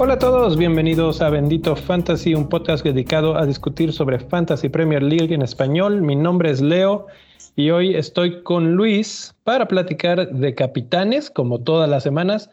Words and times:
Hola 0.00 0.14
a 0.14 0.18
todos, 0.20 0.56
bienvenidos 0.56 1.20
a 1.20 1.28
Bendito 1.28 1.74
Fantasy, 1.74 2.32
un 2.32 2.48
podcast 2.48 2.84
dedicado 2.84 3.36
a 3.36 3.44
discutir 3.44 3.92
sobre 3.92 4.20
Fantasy 4.20 4.68
Premier 4.68 5.02
League 5.02 5.34
en 5.34 5.42
español. 5.42 6.02
Mi 6.02 6.14
nombre 6.14 6.50
es 6.50 6.60
Leo 6.60 7.08
y 7.56 7.70
hoy 7.70 7.96
estoy 7.96 8.44
con 8.44 8.74
Luis 8.74 9.34
para 9.42 9.66
platicar 9.66 10.30
de 10.30 10.54
capitanes, 10.54 11.30
como 11.30 11.58
todas 11.58 11.90
las 11.90 12.04
semanas, 12.04 12.48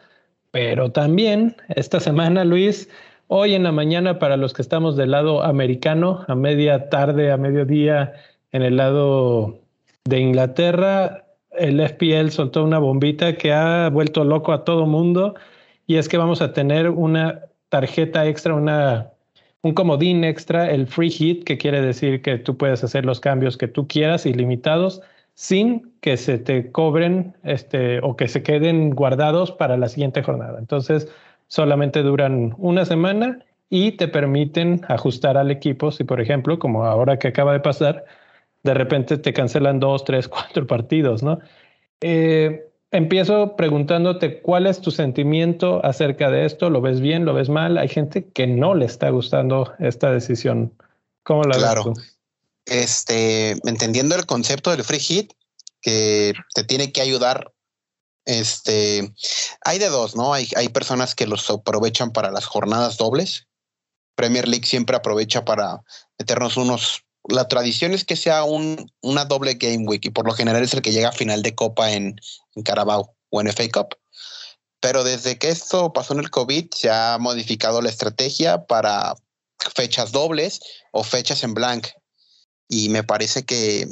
pero 0.50 0.90
también 0.90 1.54
esta 1.68 2.00
semana, 2.00 2.44
Luis, 2.44 2.88
hoy 3.28 3.54
en 3.54 3.62
la 3.62 3.72
mañana 3.72 4.18
para 4.18 4.36
los 4.36 4.52
que 4.52 4.62
estamos 4.62 4.96
del 4.96 5.10
lado 5.10 5.42
americano, 5.42 6.24
a 6.28 6.34
media 6.34 6.88
tarde, 6.88 7.32
a 7.32 7.36
mediodía, 7.36 8.14
en 8.52 8.62
el 8.62 8.76
lado 8.76 9.60
de 10.04 10.20
Inglaterra, 10.20 11.24
el 11.50 11.80
FPL 11.80 12.28
soltó 12.30 12.64
una 12.64 12.78
bombita 12.78 13.36
que 13.36 13.52
ha 13.52 13.88
vuelto 13.88 14.24
loco 14.24 14.52
a 14.52 14.64
todo 14.64 14.86
mundo 14.86 15.34
y 15.86 15.96
es 15.96 16.08
que 16.08 16.18
vamos 16.18 16.42
a 16.42 16.52
tener 16.52 16.90
una 16.90 17.42
tarjeta 17.68 18.26
extra, 18.26 18.54
una, 18.54 19.10
un 19.62 19.72
comodín 19.72 20.24
extra, 20.24 20.70
el 20.70 20.86
free 20.86 21.10
hit, 21.10 21.44
que 21.44 21.58
quiere 21.58 21.80
decir 21.80 22.22
que 22.22 22.38
tú 22.38 22.56
puedes 22.56 22.84
hacer 22.84 23.04
los 23.04 23.20
cambios 23.20 23.56
que 23.56 23.68
tú 23.68 23.86
quieras 23.88 24.26
ilimitados 24.26 25.02
sin 25.34 25.92
que 26.00 26.16
se 26.16 26.38
te 26.38 26.72
cobren 26.72 27.34
este, 27.42 28.00
o 28.00 28.16
que 28.16 28.26
se 28.28 28.42
queden 28.42 28.90
guardados 28.90 29.52
para 29.52 29.76
la 29.76 29.88
siguiente 29.88 30.22
jornada. 30.22 30.58
Entonces, 30.58 31.08
solamente 31.48 32.02
duran 32.02 32.54
una 32.58 32.84
semana 32.84 33.38
y 33.68 33.92
te 33.92 34.08
permiten 34.08 34.80
ajustar 34.88 35.36
al 35.36 35.50
equipo 35.50 35.90
si, 35.90 36.04
por 36.04 36.20
ejemplo, 36.20 36.58
como 36.58 36.84
ahora 36.84 37.18
que 37.18 37.28
acaba 37.28 37.52
de 37.52 37.60
pasar, 37.60 38.04
de 38.62 38.74
repente 38.74 39.18
te 39.18 39.32
cancelan 39.32 39.80
dos, 39.80 40.04
tres, 40.04 40.28
cuatro 40.28 40.66
partidos, 40.66 41.22
¿no? 41.22 41.38
Eh, 42.00 42.68
empiezo 42.90 43.56
preguntándote 43.56 44.40
cuál 44.40 44.66
es 44.66 44.80
tu 44.80 44.90
sentimiento 44.90 45.84
acerca 45.84 46.30
de 46.30 46.44
esto. 46.44 46.70
¿Lo 46.70 46.80
ves 46.80 47.00
bien? 47.00 47.24
¿Lo 47.24 47.34
ves 47.34 47.48
mal? 47.48 47.78
Hay 47.78 47.88
gente 47.88 48.28
que 48.28 48.46
no 48.46 48.74
le 48.74 48.84
está 48.84 49.10
gustando 49.10 49.72
esta 49.78 50.10
decisión. 50.10 50.72
¿Cómo 51.22 51.42
la 51.44 51.56
ves 51.56 51.82
tú? 51.82 51.94
Este, 52.66 53.52
entendiendo 53.68 54.14
el 54.16 54.26
concepto 54.26 54.70
del 54.70 54.82
free 54.82 54.98
hit, 54.98 55.32
que 55.80 56.34
te 56.54 56.64
tiene 56.64 56.92
que 56.92 57.00
ayudar. 57.00 57.52
Este, 58.26 59.12
hay 59.64 59.78
de 59.78 59.88
dos, 59.88 60.14
¿no? 60.14 60.34
Hay, 60.34 60.48
hay 60.56 60.68
personas 60.68 61.14
que 61.14 61.26
los 61.26 61.48
aprovechan 61.48 62.12
para 62.12 62.30
las 62.30 62.44
jornadas 62.44 62.96
dobles. 62.98 63.46
Premier 64.14 64.48
League 64.48 64.66
siempre 64.66 64.96
aprovecha 64.96 65.44
para 65.44 65.82
meternos 66.18 66.56
unos 66.56 67.06
la 67.28 67.48
tradición 67.48 67.92
es 67.92 68.04
que 68.04 68.16
sea 68.16 68.44
un, 68.44 68.90
una 69.00 69.24
doble 69.24 69.54
game 69.54 69.84
week 69.86 70.04
y 70.04 70.10
por 70.10 70.26
lo 70.26 70.32
general 70.32 70.62
es 70.62 70.74
el 70.74 70.82
que 70.82 70.92
llega 70.92 71.08
a 71.08 71.12
final 71.12 71.42
de 71.42 71.54
copa 71.54 71.92
en, 71.92 72.20
en 72.54 72.62
Carabao 72.62 73.16
o 73.30 73.40
en 73.40 73.48
FA 73.48 73.68
Cup. 73.72 73.96
Pero 74.80 75.04
desde 75.04 75.38
que 75.38 75.48
esto 75.48 75.92
pasó 75.92 76.14
en 76.14 76.20
el 76.20 76.30
COVID, 76.30 76.70
se 76.72 76.90
ha 76.90 77.18
modificado 77.18 77.82
la 77.82 77.88
estrategia 77.88 78.66
para 78.66 79.14
fechas 79.74 80.12
dobles 80.12 80.60
o 80.92 81.02
fechas 81.02 81.42
en 81.42 81.54
blank. 81.54 81.88
Y 82.68 82.88
me 82.90 83.02
parece 83.02 83.44
que, 83.44 83.88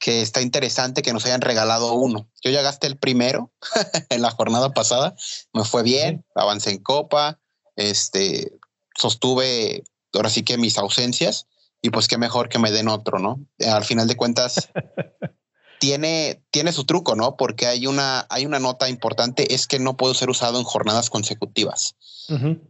que 0.00 0.22
está 0.22 0.42
interesante 0.42 1.02
que 1.02 1.12
nos 1.12 1.24
hayan 1.24 1.40
regalado 1.40 1.94
uno. 1.94 2.28
Yo 2.42 2.50
ya 2.50 2.62
gasté 2.62 2.86
el 2.86 2.98
primero 2.98 3.52
en 4.10 4.22
la 4.22 4.30
jornada 4.30 4.72
pasada, 4.72 5.14
me 5.52 5.64
fue 5.64 5.82
bien, 5.82 6.24
avancé 6.34 6.70
en 6.70 6.82
copa, 6.82 7.40
este, 7.76 8.52
sostuve 8.96 9.84
ahora 10.12 10.30
sí 10.30 10.42
que 10.42 10.58
mis 10.58 10.78
ausencias 10.78 11.46
y 11.82 11.90
pues 11.90 12.08
qué 12.08 12.18
mejor 12.18 12.48
que 12.48 12.58
me 12.58 12.70
den 12.70 12.88
otro, 12.88 13.18
¿no? 13.18 13.44
Al 13.66 13.84
final 13.84 14.08
de 14.08 14.16
cuentas, 14.16 14.70
tiene, 15.80 16.42
tiene 16.50 16.72
su 16.72 16.84
truco, 16.84 17.14
¿no? 17.14 17.36
Porque 17.36 17.66
hay 17.66 17.86
una, 17.86 18.26
hay 18.30 18.46
una 18.46 18.58
nota 18.58 18.88
importante, 18.88 19.54
es 19.54 19.66
que 19.66 19.78
no 19.78 19.96
puedo 19.96 20.14
ser 20.14 20.30
usado 20.30 20.58
en 20.58 20.64
jornadas 20.64 21.10
consecutivas. 21.10 21.96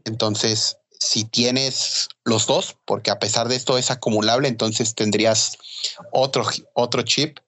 Entonces, 0.05 0.79
si 1.05 1.25
tienes 1.25 2.09
los 2.25 2.47
dos, 2.47 2.77
porque 2.87 3.11
a 3.11 3.19
pesar 3.19 3.49
de 3.49 3.57
esto 3.57 3.77
es 3.77 3.91
acumulable, 3.91 4.49
entonces 4.49 4.95
tendrías 4.95 5.59
otro, 6.13 6.47
otro 6.73 7.03
chip, 7.03 7.39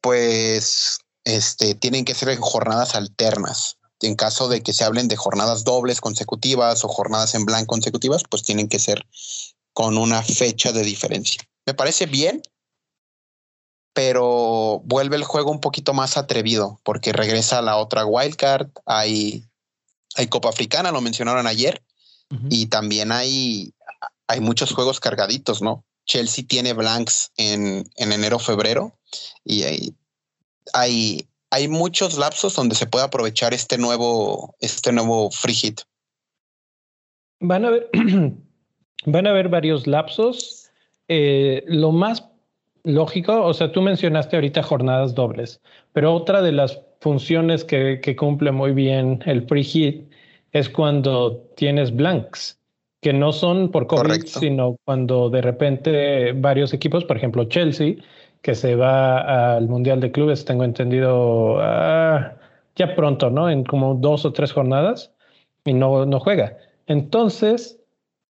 pues 0.00 0.98
este, 1.24 1.76
tienen 1.76 2.04
que 2.04 2.14
ser 2.14 2.30
en 2.30 2.40
jornadas 2.40 2.96
alternas. 2.96 3.78
En 4.00 4.16
caso 4.16 4.48
de 4.48 4.62
que 4.62 4.72
se 4.72 4.84
hablen 4.84 5.08
de 5.08 5.16
jornadas 5.16 5.64
dobles 5.64 6.00
consecutivas 6.00 6.84
o 6.84 6.88
jornadas 6.88 7.34
en 7.34 7.46
blanco 7.46 7.68
consecutivas, 7.68 8.24
pues 8.28 8.42
tienen 8.42 8.68
que 8.68 8.80
ser 8.80 9.06
con 9.72 9.96
una 9.96 10.22
fecha 10.22 10.72
de 10.72 10.82
diferencia. 10.82 11.42
Me 11.64 11.74
parece 11.74 12.06
bien, 12.06 12.42
pero 13.94 14.82
vuelve 14.84 15.16
el 15.16 15.24
juego 15.24 15.52
un 15.52 15.60
poquito 15.60 15.94
más 15.94 16.16
atrevido 16.16 16.80
porque 16.82 17.12
regresa 17.12 17.62
la 17.62 17.76
otra 17.76 18.04
wildcard. 18.04 18.68
Hay, 18.84 19.44
hay 20.16 20.26
Copa 20.26 20.48
Africana, 20.48 20.90
lo 20.90 21.00
mencionaron 21.00 21.46
ayer, 21.46 21.82
y 22.50 22.66
también 22.66 23.12
hay, 23.12 23.72
hay 24.26 24.40
muchos 24.40 24.72
juegos 24.72 25.00
cargaditos, 25.00 25.62
¿no? 25.62 25.84
Chelsea 26.06 26.44
tiene 26.46 26.72
blanks 26.72 27.32
en, 27.36 27.88
en 27.96 28.12
enero, 28.12 28.38
febrero, 28.38 28.98
y 29.44 29.62
hay, 29.62 29.94
hay, 30.72 31.28
hay 31.50 31.68
muchos 31.68 32.18
lapsos 32.18 32.54
donde 32.54 32.74
se 32.74 32.86
puede 32.86 33.04
aprovechar 33.04 33.54
este 33.54 33.78
nuevo, 33.78 34.54
este 34.60 34.92
nuevo 34.92 35.30
free 35.30 35.54
hit. 35.54 35.80
Van 37.40 37.64
a 37.64 37.70
ver, 37.70 37.90
Van 39.06 39.26
a 39.26 39.30
haber 39.30 39.48
varios 39.48 39.86
lapsos. 39.86 40.70
Eh, 41.08 41.62
lo 41.68 41.92
más 41.92 42.28
lógico, 42.82 43.44
o 43.44 43.54
sea, 43.54 43.70
tú 43.70 43.80
mencionaste 43.80 44.36
ahorita 44.36 44.62
jornadas 44.62 45.14
dobles, 45.14 45.60
pero 45.92 46.12
otra 46.12 46.42
de 46.42 46.52
las 46.52 46.80
funciones 47.00 47.64
que, 47.64 48.16
cumple 48.16 48.50
muy 48.50 48.72
bien 48.72 49.22
el 49.26 49.46
free 49.46 49.62
hit 49.62 50.10
es 50.52 50.68
cuando 50.68 51.44
tienes 51.56 51.94
blanks, 51.94 52.58
que 53.00 53.12
no 53.12 53.32
son 53.32 53.70
por 53.70 53.86
COVID, 53.86 54.24
sino 54.26 54.76
cuando 54.84 55.30
de 55.30 55.42
repente 55.42 56.32
varios 56.32 56.72
equipos, 56.72 57.04
por 57.04 57.16
ejemplo 57.16 57.44
Chelsea, 57.44 57.96
que 58.42 58.54
se 58.54 58.74
va 58.74 59.56
al 59.56 59.68
Mundial 59.68 60.00
de 60.00 60.12
Clubes, 60.12 60.44
tengo 60.44 60.64
entendido, 60.64 61.58
ah, 61.60 62.36
ya 62.74 62.94
pronto, 62.94 63.30
¿no? 63.30 63.50
En 63.50 63.64
como 63.64 63.94
dos 63.94 64.24
o 64.24 64.32
tres 64.32 64.52
jornadas 64.52 65.12
y 65.64 65.74
no, 65.74 66.06
no 66.06 66.20
juega. 66.20 66.56
Entonces, 66.86 67.80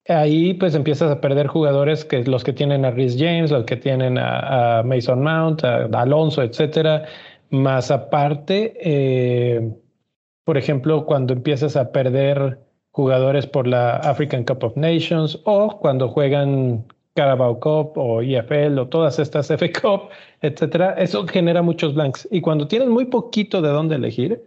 ahí 0.08 0.54
pues 0.56 0.76
empiezas 0.76 1.12
a 1.12 1.22
perder 1.22 1.48
jugadores 1.48 2.06
que 2.06 2.24
los 2.24 2.44
que 2.44 2.54
tienen 2.54 2.86
a 2.86 2.92
Rhys 2.92 3.16
James, 3.18 3.52
los 3.52 3.66
que 3.66 3.78
tienen 3.78 4.18
a, 4.18 4.84
Mason 4.84 5.22
Mount, 5.22 5.64
a, 5.64 5.86
Alonso, 5.86 6.44
etcétera. 6.44 7.06
Más 7.50 7.92
aparte, 7.92 8.74
eh, 8.82 9.72
por 10.44 10.58
ejemplo, 10.58 11.06
cuando 11.06 11.34
empiezas 11.34 11.76
a 11.76 11.92
perder 11.92 12.60
jugadores 12.92 13.48
por 13.48 13.68
la 13.68 13.98
African 13.98 14.44
Cup 14.44 14.64
of 14.64 14.76
Nations 14.76 15.40
o 15.46 15.80
cuando 15.80 16.10
juegan 16.10 16.86
Carabao 17.14 17.60
Cup 17.60 17.98
o 17.98 18.22
EFL 18.22 18.80
o 18.80 18.88
todas 18.88 19.20
estas 19.20 19.48
FA 19.58 19.72
Cup, 19.72 20.10
etcétera, 20.42 20.94
eso 20.98 21.26
genera 21.28 21.62
muchos 21.62 21.94
blanks. 21.94 22.28
Y 22.32 22.42
cuando 22.42 22.68
tienes 22.68 22.90
muy 22.90 23.06
poquito 23.06 23.62
de 23.62 23.70
dónde 23.70 23.96
elegir, 23.96 24.44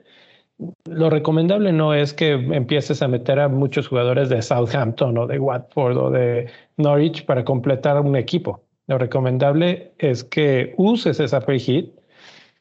lo 0.88 1.10
recomendable 1.10 1.72
no 1.72 1.94
es 1.94 2.12
que 2.12 2.32
empieces 2.32 3.02
a 3.02 3.08
meter 3.08 3.40
a 3.40 3.48
muchos 3.48 3.88
jugadores 3.88 4.28
de 4.28 4.40
Southampton 4.40 5.18
o 5.18 5.26
de 5.26 5.38
Watford 5.38 5.96
o 5.96 6.10
de 6.10 6.48
Norwich 6.76 7.24
para 7.24 7.44
completar 7.44 8.00
un 8.00 8.16
equipo. 8.16 8.62
Lo 8.86 8.98
recomendable 8.98 9.92
es 9.98 10.22
que 10.22 10.74
uses 10.76 11.18
esa 11.18 11.40
free 11.40 11.58
hit 11.58 11.92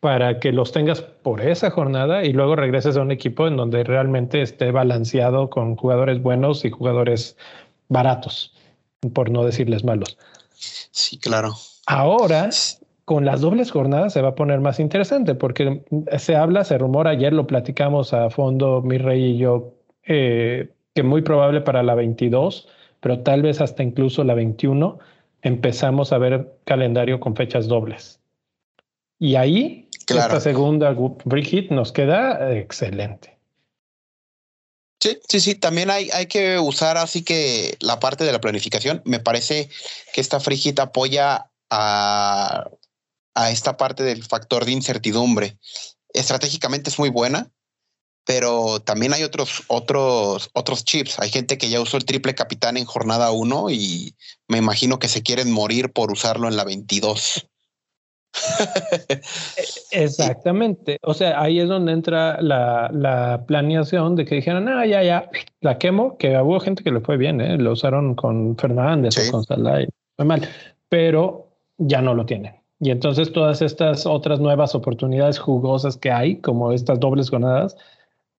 para 0.04 0.38
que 0.42 0.52
los 0.52 0.74
tengas 0.74 1.02
por 1.02 1.40
esa 1.40 1.72
jornada 1.72 2.26
y 2.26 2.34
luego 2.34 2.58
regreses 2.58 2.98
a 2.98 3.02
un 3.02 3.12
equipo 3.12 3.48
en 3.48 3.56
donde 3.56 3.86
realmente 3.86 4.42
esté 4.42 4.70
balanceado 4.70 5.50
con 5.50 5.78
jugadores 5.78 6.22
buenos 6.22 6.66
y 6.66 6.72
jugadores 6.72 7.38
baratos, 7.88 8.54
por 9.14 9.32
no 9.32 9.46
decirles 9.46 9.86
malos. 9.86 10.18
Sí, 10.52 11.18
claro. 11.20 11.54
Ahora 11.88 12.50
con 13.06 13.24
las 13.24 13.40
dobles 13.40 13.72
jornadas 13.72 14.12
se 14.12 14.22
va 14.22 14.30
a 14.30 14.36
poner 14.36 14.60
más 14.60 14.82
interesante 14.82 15.36
porque 15.36 15.86
se 16.18 16.36
habla, 16.36 16.66
se 16.66 16.78
rumora, 16.78 17.12
ayer 17.12 17.32
lo 17.32 17.48
platicamos 17.48 18.14
a 18.14 18.30
fondo 18.30 18.82
mi 18.82 18.98
rey 18.98 19.24
y 19.24 19.38
yo, 19.38 19.72
eh, 20.06 20.68
que 20.94 21.04
muy 21.04 21.22
probable 21.22 21.62
para 21.62 21.82
la 21.82 21.96
22, 21.96 22.68
pero 23.00 23.22
tal 23.22 23.42
vez 23.42 23.62
hasta 23.62 23.84
incluso 23.84 24.26
la 24.26 24.34
21, 24.34 25.00
empezamos 25.44 26.12
a 26.12 26.18
ver 26.18 26.58
calendario 26.66 27.22
con 27.22 27.38
fechas 27.38 27.70
dobles. 27.70 28.20
Y 29.18 29.36
ahí, 29.36 29.83
esta 30.08 30.40
segunda 30.40 30.96
hit 31.44 31.72
nos 31.72 31.92
queda 31.92 32.56
excelente. 32.56 33.38
Sí, 35.00 35.18
sí, 35.28 35.40
sí. 35.40 35.56
También 35.56 35.90
hay, 35.90 36.10
hay 36.14 36.28
que 36.28 36.60
usar 36.60 36.98
así 36.98 37.24
que 37.24 37.78
la 37.82 38.00
parte 38.00 38.24
de 38.24 38.32
la 38.32 38.40
planificación. 38.40 39.02
Me 39.06 39.20
parece 39.20 39.70
que 40.14 40.22
esta 40.22 40.40
free 40.40 40.58
hit 40.58 40.80
apoya 40.80 41.50
a 41.70 42.70
a 43.36 43.50
esta 43.50 43.78
parte 43.78 44.04
del 44.04 44.24
factor 44.24 44.64
de 44.64 44.72
incertidumbre. 44.72 45.58
Estratégicamente 46.14 46.92
es 46.92 47.00
muy 47.00 47.10
buena 47.10 47.52
pero 48.26 48.80
también 48.80 49.14
hay 49.14 49.24
otros, 49.24 49.64
otros, 49.68 50.50
otros 50.54 50.86
chips. 50.86 51.20
Hay 51.20 51.30
gente 51.30 51.58
que 51.58 51.70
ya 51.70 51.82
usó 51.82 51.98
el 51.98 52.06
triple 52.06 52.36
capitán 52.36 52.78
en 52.78 52.86
jornada 52.86 53.32
1 53.32 53.70
y 53.72 54.16
me 54.48 54.58
imagino 54.58 55.00
que 55.00 55.10
se 55.10 55.24
quieren 55.24 55.52
morir 55.52 55.92
por 55.92 56.12
usarlo 56.12 56.48
en 56.48 56.56
la 56.56 56.64
22. 56.64 57.48
Exactamente. 59.92 60.98
O 61.04 61.14
sea, 61.14 61.40
ahí 61.42 61.60
es 61.60 61.70
donde 61.70 61.92
entra 61.92 62.42
la, 62.42 62.90
la, 62.92 63.44
planeación 63.46 64.16
de 64.16 64.26
que 64.26 64.36
dijeron, 64.36 64.68
ah, 64.68 64.86
ya, 64.86 65.04
ya, 65.04 65.30
la 65.62 65.78
quemo, 65.78 66.18
que 66.18 66.38
hubo 66.38 66.60
gente 66.60 66.84
que 66.84 66.92
le 66.92 67.02
fue 67.02 67.18
bien, 67.18 67.42
¿eh? 67.42 67.58
lo 67.58 67.74
usaron 67.74 68.16
con 68.16 68.58
Fernández 68.58 69.16
o 69.18 69.32
con 69.32 69.44
Salah, 69.44 69.86
fue 70.16 70.26
mal, 70.26 70.48
pero 70.90 71.50
ya 71.78 72.02
no 72.02 72.14
lo 72.14 72.26
tienen. 72.26 72.56
Y 72.80 72.92
entonces 72.92 73.32
todas 73.32 73.62
estas 73.62 74.06
otras 74.06 74.40
nuevas 74.40 74.76
oportunidades 74.76 75.40
jugosas 75.40 75.96
que 75.96 76.12
hay, 76.12 76.38
como 76.38 76.72
estas 76.74 77.00
dobles 77.00 77.30
jornadas, 77.30 77.78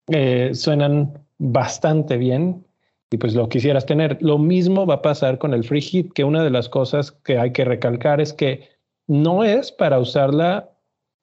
eh, 0.09 0.51
suenan 0.53 1.19
bastante 1.39 2.17
bien 2.17 2.65
y 3.11 3.17
pues 3.17 3.35
lo 3.35 3.49
quisieras 3.49 3.87
tener. 3.87 4.19
Lo 4.21 4.39
mismo 4.39 4.87
va 4.87 4.97
a 4.97 5.03
pasar 5.03 5.39
con 5.39 5.55
el 5.55 5.65
free 5.65 5.81
hit, 5.81 6.13
que 6.13 6.25
una 6.25 6.43
de 6.43 6.51
las 6.51 6.69
cosas 6.69 7.13
que 7.13 7.39
hay 7.39 7.53
que 7.53 7.65
recalcar 7.65 8.21
es 8.21 8.33
que 8.33 8.74
no 9.07 9.45
es 9.45 9.73
para 9.73 9.99
usarla 9.99 10.71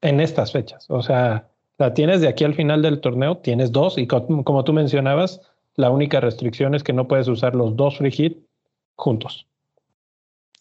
en 0.02 0.20
estas 0.20 0.52
fechas. 0.52 0.86
O 0.90 1.02
sea, 1.02 1.50
la 1.78 1.94
tienes 1.94 2.22
de 2.22 2.28
aquí 2.28 2.44
al 2.44 2.56
final 2.56 2.82
del 2.82 3.02
torneo, 3.02 3.38
tienes 3.38 3.72
dos 3.72 3.98
y 3.98 4.08
como 4.08 4.64
tú 4.64 4.74
mencionabas, 4.74 5.42
la 5.76 5.90
única 5.90 6.20
restricción 6.20 6.76
es 6.76 6.84
que 6.84 6.94
no 6.94 7.08
puedes 7.08 7.28
usar 7.28 7.56
los 7.56 7.76
dos 7.76 7.98
free 7.98 8.12
hit 8.12 8.38
juntos. 8.96 9.48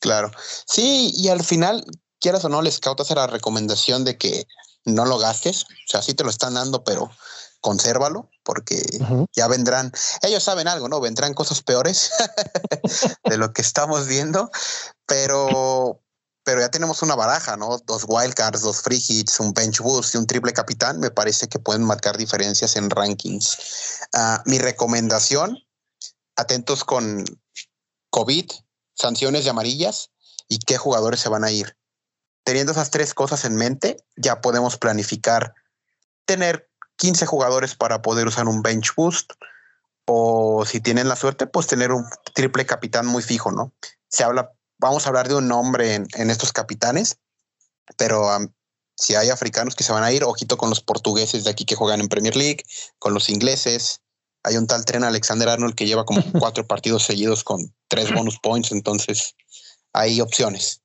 Claro. 0.01 0.31
Sí, 0.67 1.13
y 1.15 1.29
al 1.29 1.43
final, 1.43 1.85
quieras 2.21 2.45
o 2.45 2.49
no, 2.49 2.63
les 2.63 2.81
cautas 2.81 3.11
la 3.11 3.27
recomendación 3.27 4.05
de 4.05 4.17
que 4.17 4.47
no 4.85 5.05
lo 5.05 5.19
gastes. 5.19 5.65
O 5.65 5.89
sea, 5.89 6.03
sí 6.03 6.15
te 6.15 6.25
lo 6.25 6.31
están 6.31 6.55
dando, 6.55 6.85
pero 6.85 7.11
consérvalo 7.61 8.31
porque 8.43 8.83
ya 9.37 9.47
vendrán, 9.47 9.93
ellos 10.23 10.43
saben 10.43 10.67
algo, 10.67 10.89
¿no? 10.89 11.01
Vendrán 11.01 11.35
cosas 11.35 11.63
peores 11.63 12.11
de 13.25 13.37
lo 13.37 13.53
que 13.53 13.61
estamos 13.61 14.07
viendo, 14.07 14.51
pero, 15.07 16.01
pero 16.51 16.63
ya 16.63 16.69
tenemos 16.69 17.01
una 17.03 17.15
baraja, 17.15 17.57
¿no? 17.57 17.79
Dos 17.87 18.07
wildcards, 18.09 18.63
dos 18.63 18.83
free 18.83 19.01
hits, 19.07 19.39
un 19.39 19.53
bench 19.53 19.79
boost 19.79 20.17
y 20.17 20.19
un 20.19 20.27
triple 20.27 20.53
capitán, 20.53 20.99
me 20.99 21.13
parece 21.13 21.47
que 21.47 21.61
pueden 21.61 21.85
marcar 21.85 22.19
diferencias 22.19 22.75
en 22.75 22.91
rankings. 22.91 23.57
Ah, 24.13 24.43
mi 24.47 24.59
recomendación, 24.59 25.61
atentos 26.35 26.83
con 26.83 27.25
COVID, 28.11 28.51
sanciones 28.95 29.45
de 29.45 29.51
amarillas 29.51 30.11
y 30.49 30.59
qué 30.59 30.77
jugadores 30.77 31.21
se 31.21 31.29
van 31.29 31.45
a 31.45 31.53
ir. 31.53 31.77
Teniendo 32.43 32.73
esas 32.73 32.91
tres 32.91 33.15
cosas 33.15 33.45
en 33.45 33.55
mente, 33.55 33.99
ya 34.17 34.41
podemos 34.41 34.77
planificar 34.77 35.55
tener 36.25 36.69
15 36.97 37.27
jugadores 37.27 37.77
para 37.77 38.03
poder 38.03 38.27
usar 38.27 38.49
un 38.49 38.61
bench 38.63 38.93
boost 38.97 39.35
o 40.05 40.65
si 40.67 40.81
tienen 40.81 41.07
la 41.07 41.15
suerte, 41.15 41.47
pues 41.47 41.69
tener 41.69 41.93
un 41.93 42.07
triple 42.35 42.67
capitán 42.67 43.07
muy 43.07 43.23
fijo, 43.23 43.53
¿no? 43.53 43.73
Se 44.09 44.25
habla, 44.25 44.51
vamos 44.81 45.05
a 45.05 45.11
hablar 45.11 45.29
de 45.29 45.37
un 45.37 45.49
nombre 45.49 45.95
en, 45.95 46.31
estos 46.31 46.53
capitanes, 46.53 47.19
pero 47.97 48.27
si 48.97 49.15
hay 49.15 49.29
africanos 49.31 49.75
que 49.75 49.85
se 49.85 49.93
van 49.93 50.03
a 50.03 50.13
ir, 50.13 50.25
ojito 50.25 50.57
con 50.57 50.71
los 50.71 50.81
portugueses 50.81 51.45
de 51.45 51.51
aquí 51.51 51.65
que 51.65 51.77
juegan 51.77 52.01
en 52.01 52.09
Premier 52.09 52.37
League, 52.37 52.65
con 52.99 53.15
los 53.15 53.29
ingleses. 53.29 54.01
Hay 54.43 54.57
un 54.57 54.67
tal 54.67 54.85
tren 54.85 55.05
Alexander 55.05 55.49
Arnold 55.49 55.75
que 55.75 55.87
lleva 55.87 56.05
como 56.05 56.23
cuatro 56.39 56.67
partidos 56.67 57.05
seguidos 57.05 57.45
con 57.45 57.73
tres 57.89 58.13
bonus 58.13 58.39
points, 58.39 58.73
entonces 58.73 59.37
hay 59.93 60.21
opciones. 60.21 60.83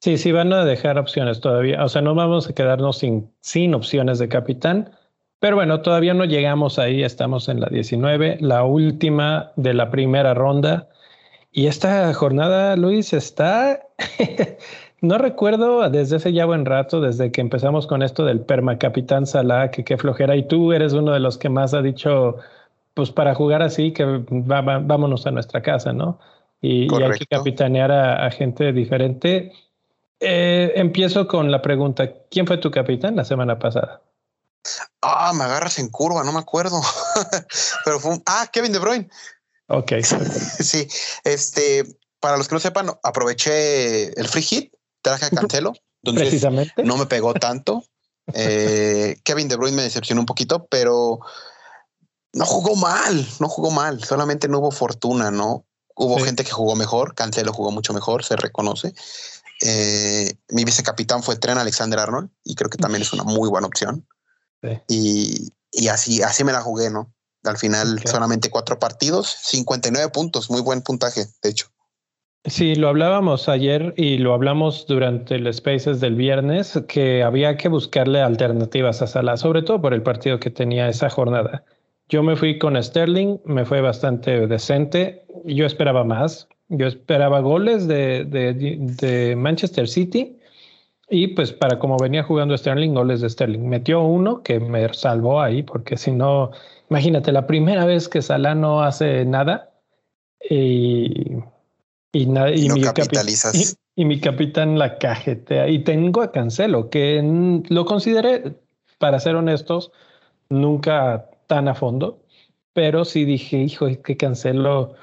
Sí, 0.00 0.18
sí, 0.18 0.32
van 0.32 0.52
a 0.52 0.64
dejar 0.64 0.98
opciones 0.98 1.40
todavía. 1.40 1.82
O 1.82 1.88
sea, 1.88 2.02
no 2.02 2.14
vamos 2.14 2.48
a 2.48 2.52
quedarnos 2.52 2.98
sin, 2.98 3.32
sin 3.40 3.74
opciones 3.74 4.18
de 4.18 4.28
capitán 4.28 4.98
pero 5.44 5.56
bueno, 5.56 5.82
todavía 5.82 6.14
no 6.14 6.24
llegamos 6.24 6.78
ahí, 6.78 7.02
estamos 7.02 7.50
en 7.50 7.60
la 7.60 7.66
19, 7.66 8.38
la 8.40 8.64
última 8.64 9.52
de 9.56 9.74
la 9.74 9.90
primera 9.90 10.32
ronda. 10.32 10.88
Y 11.56 11.68
esta 11.68 12.12
jornada, 12.14 12.74
Luis, 12.74 13.12
está, 13.12 13.86
no 15.00 15.18
recuerdo 15.18 15.88
desde 15.88 16.16
ese 16.16 16.32
ya 16.32 16.46
buen 16.46 16.66
rato, 16.66 17.00
desde 17.00 17.30
que 17.30 17.40
empezamos 17.40 17.86
con 17.86 18.02
esto 18.02 18.24
del 18.24 18.40
permacapitán 18.40 19.24
Salah, 19.24 19.70
que 19.70 19.84
qué 19.84 19.96
flojera, 19.96 20.34
y 20.34 20.48
tú 20.48 20.72
eres 20.72 20.94
uno 20.94 21.12
de 21.12 21.20
los 21.20 21.38
que 21.38 21.48
más 21.50 21.72
ha 21.72 21.80
dicho, 21.80 22.38
pues 22.94 23.12
para 23.12 23.36
jugar 23.36 23.62
así, 23.62 23.92
que 23.92 24.24
vámonos 24.28 25.28
a 25.28 25.30
nuestra 25.30 25.62
casa, 25.62 25.92
¿no? 25.92 26.18
Y, 26.60 26.92
hay 26.92 27.18
que 27.20 27.26
capitanear 27.26 27.92
a, 27.92 28.28
gente 28.32 28.72
diferente. 28.72 29.52
Eh, 30.18 30.72
empiezo 30.74 31.28
con 31.28 31.52
la 31.52 31.62
pregunta, 31.62 32.14
¿quién 32.32 32.48
fue 32.48 32.58
tu 32.58 32.72
capitán 32.72 33.14
la 33.14 33.24
semana 33.24 33.60
pasada? 33.60 34.00
Ah, 35.02 35.32
me 35.32 35.44
agarras 35.44 35.78
en 35.78 35.88
curva, 35.88 36.24
no 36.24 36.32
me 36.32 36.40
acuerdo. 36.40 36.80
Pero 37.84 38.00
fue 38.00 38.12
un, 38.12 38.22
ah, 38.26 38.48
Kevin 38.52 38.72
De 38.72 38.80
Bruyne. 38.80 39.08
Ok. 39.68 39.92
sí, 40.02 40.86
este, 41.24 41.84
para 42.20 42.36
los 42.36 42.48
que 42.48 42.54
no 42.54 42.60
sepan, 42.60 42.90
aproveché 43.02 44.18
el 44.18 44.28
free 44.28 44.42
hit, 44.42 44.74
traje 45.02 45.26
a 45.26 45.30
Cancelo. 45.30 45.72
Precisamente. 46.02 46.82
No 46.82 46.96
me 46.96 47.06
pegó 47.06 47.34
tanto. 47.34 47.84
Eh, 48.32 49.18
Kevin 49.24 49.48
De 49.48 49.56
Bruyne 49.56 49.76
me 49.76 49.82
decepcionó 49.82 50.20
un 50.20 50.26
poquito, 50.26 50.66
pero 50.66 51.20
no 52.34 52.44
jugó 52.44 52.76
mal, 52.76 53.26
no 53.40 53.48
jugó 53.48 53.70
mal, 53.70 54.02
solamente 54.02 54.48
no 54.48 54.58
hubo 54.58 54.70
fortuna, 54.70 55.30
¿no? 55.30 55.64
Hubo 55.96 56.18
gente 56.18 56.42
que 56.42 56.50
jugó 56.50 56.74
mejor, 56.74 57.14
Cancelo 57.14 57.52
jugó 57.52 57.70
mucho 57.70 57.92
mejor, 57.92 58.24
se 58.24 58.34
reconoce. 58.34 58.94
Eh, 59.62 60.34
mi 60.48 60.64
vicecapitán 60.64 61.22
fue 61.22 61.36
Tren 61.36 61.56
Alexander 61.56 62.00
Arnold 62.00 62.30
y 62.42 62.56
creo 62.56 62.68
que 62.68 62.78
también 62.78 63.02
es 63.02 63.12
una 63.12 63.22
muy 63.22 63.48
buena 63.48 63.68
opción. 63.68 64.06
Y, 64.88 65.52
así, 65.88 66.22
así 66.22 66.42
me 66.42 66.52
la 66.52 66.62
jugué, 66.62 66.90
¿no? 66.90 67.13
Al 67.44 67.58
final 67.58 68.00
solamente 68.06 68.50
cuatro 68.50 68.78
partidos, 68.78 69.28
59 69.42 70.10
puntos, 70.10 70.50
muy 70.50 70.60
buen 70.60 70.82
puntaje, 70.82 71.26
de 71.42 71.50
hecho. 71.50 71.68
Sí, 72.46 72.74
lo 72.74 72.88
hablábamos 72.88 73.48
ayer 73.48 73.94
y 73.96 74.18
lo 74.18 74.34
hablamos 74.34 74.86
durante 74.86 75.36
el 75.36 75.52
Spaces 75.52 76.00
del 76.00 76.14
viernes, 76.14 76.78
que 76.88 77.22
había 77.22 77.56
que 77.56 77.68
buscarle 77.68 78.20
alternativas 78.20 79.00
a 79.00 79.06
Salah, 79.06 79.38
sobre 79.38 79.62
todo 79.62 79.80
por 79.80 79.94
el 79.94 80.02
partido 80.02 80.38
que 80.38 80.50
tenía 80.50 80.88
esa 80.88 81.08
jornada. 81.08 81.64
Yo 82.10 82.22
me 82.22 82.36
fui 82.36 82.58
con 82.58 82.82
Sterling, 82.82 83.38
me 83.46 83.64
fue 83.64 83.80
bastante 83.80 84.46
decente, 84.46 85.24
yo 85.46 85.64
esperaba 85.64 86.04
más, 86.04 86.48
yo 86.68 86.86
esperaba 86.86 87.40
goles 87.40 87.86
de, 87.86 88.24
de 88.26 89.36
Manchester 89.36 89.88
City 89.88 90.38
y 91.08 91.28
pues 91.28 91.52
para 91.52 91.78
como 91.78 91.98
venía 91.98 92.22
jugando 92.22 92.56
Sterling, 92.56 92.94
goles 92.94 93.20
de 93.20 93.30
Sterling. 93.30 93.68
Metió 93.68 94.02
uno 94.02 94.42
que 94.42 94.60
me 94.60 94.92
salvó 94.94 95.40
ahí, 95.40 95.62
porque 95.62 95.96
si 95.96 96.12
no, 96.12 96.50
imagínate, 96.90 97.32
la 97.32 97.46
primera 97.46 97.84
vez 97.84 98.08
que 98.08 98.22
Salah 98.22 98.54
no 98.54 98.82
hace 98.82 99.24
nada 99.24 99.72
y, 100.48 101.36
y, 102.12 102.26
mi, 102.26 102.82
capitalizas. 102.82 103.78
Y, 103.96 104.04
mi 104.04 104.20
capitán 104.20 104.78
la 104.78 104.98
cajetea. 104.98 105.68
Y 105.68 105.84
tengo 105.84 106.22
a 106.22 106.32
Cancelo, 106.32 106.90
que 106.90 107.22
lo 107.68 107.84
consideré, 107.84 108.56
para 108.98 109.20
ser 109.20 109.36
honestos, 109.36 109.92
nunca 110.48 111.30
tan 111.46 111.68
a 111.68 111.74
fondo, 111.74 112.22
pero 112.72 113.04
sí 113.04 113.24
dije, 113.24 113.58
hijo, 113.58 113.86
que 114.02 114.16
Cancelo, 114.16 114.94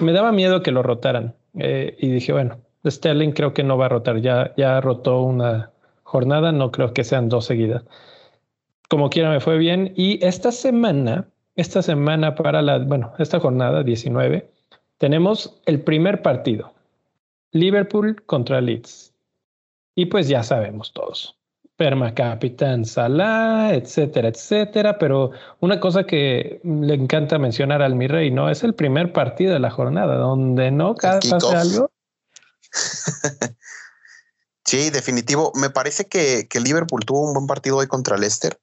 me 0.00 0.12
daba 0.12 0.32
miedo 0.32 0.62
que 0.62 0.72
lo 0.72 0.82
rotaran. 0.82 1.34
Eh, 1.58 1.96
y 1.98 2.08
dije, 2.08 2.32
bueno, 2.32 2.58
Sterling 2.86 3.32
creo 3.32 3.54
que 3.54 3.64
no 3.64 3.78
va 3.78 3.86
a 3.86 3.90
rotar, 3.90 4.20
ya, 4.20 4.52
ya 4.56 4.80
rotó 4.80 5.22
una 5.22 5.70
jornada, 6.02 6.52
no 6.52 6.70
creo 6.70 6.92
que 6.92 7.04
sean 7.04 7.28
dos 7.28 7.46
seguidas. 7.46 7.84
Como 8.88 9.10
quiera 9.10 9.30
me 9.30 9.40
fue 9.40 9.58
bien 9.58 9.92
y 9.96 10.24
esta 10.24 10.52
semana, 10.52 11.28
esta 11.56 11.82
semana 11.82 12.34
para 12.34 12.62
la, 12.62 12.78
bueno, 12.78 13.12
esta 13.18 13.40
jornada 13.40 13.82
19, 13.82 14.50
tenemos 14.98 15.60
el 15.66 15.80
primer 15.80 16.22
partido, 16.22 16.72
Liverpool 17.52 18.22
contra 18.26 18.60
Leeds. 18.60 19.12
Y 19.94 20.06
pues 20.06 20.28
ya 20.28 20.42
sabemos 20.42 20.92
todos. 20.92 21.36
Perma 21.76 22.14
Capitán 22.14 22.84
Salah, 22.84 23.74
etcétera, 23.74 24.28
etcétera. 24.28 24.98
Pero 24.98 25.32
una 25.60 25.80
cosa 25.80 26.04
que 26.04 26.60
le 26.64 26.94
encanta 26.94 27.38
mencionar 27.38 27.82
al 27.82 27.94
mi 27.94 28.06
rey, 28.06 28.30
¿no? 28.30 28.48
Es 28.48 28.62
el 28.62 28.74
primer 28.74 29.12
partido 29.12 29.52
de 29.52 29.60
la 29.60 29.70
jornada, 29.70 30.16
donde 30.16 30.70
no 30.70 30.94
pasa 30.94 31.38
algo 31.58 31.90
sí, 34.64 34.90
definitivo. 34.90 35.52
Me 35.54 35.70
parece 35.70 36.06
que, 36.06 36.46
que, 36.48 36.60
Liverpool 36.60 37.04
tuvo 37.04 37.26
un 37.26 37.34
buen 37.34 37.46
partido 37.46 37.76
hoy 37.76 37.86
contra 37.86 38.16
Leicester. 38.16 38.58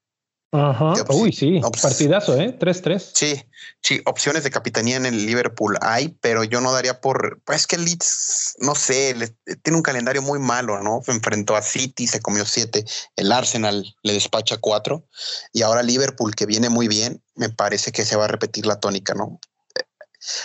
Ajá. 0.53 0.93
Uy, 1.09 1.33
sí, 1.33 1.59
partidazo, 1.81 2.39
¿eh? 2.39 2.55
3-3. 2.59 3.11
Sí, 3.15 3.43
sí, 3.81 4.01
opciones 4.05 4.43
de 4.43 4.51
capitanía 4.51 4.97
en 4.97 5.07
el 5.07 5.25
Liverpool 5.25 5.79
hay, 5.81 6.09
pero 6.21 6.43
yo 6.43 6.61
no 6.61 6.71
daría 6.71 7.01
por. 7.01 7.41
Pues 7.43 7.65
que 7.65 7.79
Leeds, 7.79 8.57
no 8.59 8.75
sé, 8.75 9.35
tiene 9.63 9.77
un 9.77 9.81
calendario 9.81 10.21
muy 10.21 10.37
malo, 10.37 10.79
¿no? 10.83 11.01
Se 11.03 11.11
enfrentó 11.11 11.55
a 11.55 11.63
City, 11.63 12.05
se 12.05 12.21
comió 12.21 12.45
siete, 12.45 12.85
el 13.15 13.31
Arsenal 13.31 13.95
le 14.03 14.13
despacha 14.13 14.57
cuatro, 14.57 15.07
y 15.53 15.63
ahora 15.63 15.81
Liverpool, 15.81 16.35
que 16.35 16.45
viene 16.45 16.69
muy 16.69 16.87
bien, 16.87 17.23
me 17.33 17.49
parece 17.49 17.91
que 17.91 18.05
se 18.05 18.15
va 18.15 18.25
a 18.25 18.27
repetir 18.27 18.67
la 18.67 18.79
tónica, 18.79 19.15
¿no? 19.15 19.39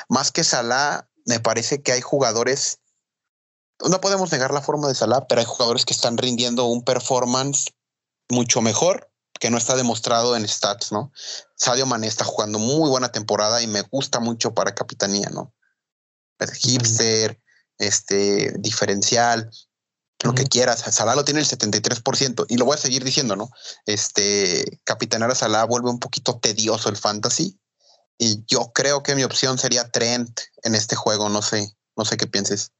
Más 0.08 0.32
que 0.32 0.42
Salah, 0.42 1.06
me 1.26 1.38
parece 1.38 1.82
que 1.82 1.92
hay 1.92 2.00
jugadores 2.00 2.78
no 3.86 4.00
podemos 4.00 4.32
negar 4.32 4.52
la 4.52 4.62
forma 4.62 4.88
de 4.88 4.94
Salah, 4.94 5.26
pero 5.28 5.40
hay 5.40 5.46
jugadores 5.46 5.84
que 5.84 5.92
están 5.92 6.16
rindiendo 6.16 6.64
un 6.64 6.82
performance 6.82 7.66
mucho 8.28 8.60
mejor 8.60 9.08
que 9.38 9.50
no 9.50 9.58
está 9.58 9.76
demostrado 9.76 10.36
en 10.36 10.46
stats, 10.46 10.92
¿no? 10.92 11.12
Sadio 11.56 11.86
Mané 11.86 12.06
está 12.06 12.24
jugando 12.24 12.58
muy 12.58 12.88
buena 12.90 13.10
temporada 13.12 13.62
y 13.62 13.66
me 13.66 13.82
gusta 13.82 14.20
mucho 14.20 14.54
para 14.54 14.74
capitanía, 14.74 15.28
¿no? 15.30 15.54
El 16.38 16.50
hipster, 16.50 17.40
este 17.78 18.52
diferencial, 18.58 19.50
lo 20.22 20.34
que 20.34 20.44
quieras. 20.44 20.80
Salah 20.80 21.14
lo 21.14 21.24
tiene 21.24 21.40
el 21.40 21.46
73% 21.46 22.46
y 22.48 22.56
lo 22.56 22.64
voy 22.64 22.74
a 22.74 22.78
seguir 22.78 23.04
diciendo, 23.04 23.36
¿no? 23.36 23.50
Este 23.86 24.80
capitanear 24.84 25.30
a 25.30 25.34
Salah 25.34 25.64
vuelve 25.64 25.90
un 25.90 25.98
poquito 25.98 26.38
tedioso 26.38 26.88
el 26.88 26.96
fantasy 26.96 27.58
y 28.18 28.44
yo 28.46 28.72
creo 28.74 29.02
que 29.02 29.14
mi 29.14 29.22
opción 29.22 29.58
sería 29.58 29.90
Trent 29.90 30.40
en 30.64 30.74
este 30.74 30.96
juego. 30.96 31.28
No 31.28 31.40
sé, 31.42 31.72
no 31.96 32.04
sé 32.04 32.16
qué 32.16 32.26
pienses. 32.26 32.72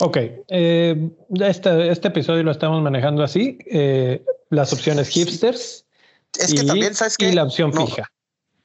Ok, 0.00 0.16
eh, 0.48 1.10
este, 1.40 1.90
este 1.90 2.08
episodio 2.08 2.42
lo 2.42 2.52
estamos 2.52 2.82
manejando 2.82 3.22
así. 3.22 3.58
Eh, 3.66 4.24
las 4.50 4.72
opciones 4.72 5.08
hipsters. 5.08 5.84
Es 6.38 6.52
que 6.52 6.64
también, 6.64 6.94
¿sabes 6.94 7.16
que 7.16 7.28
Y 7.28 7.32
la 7.32 7.44
opción 7.44 7.72
fija. 7.72 8.10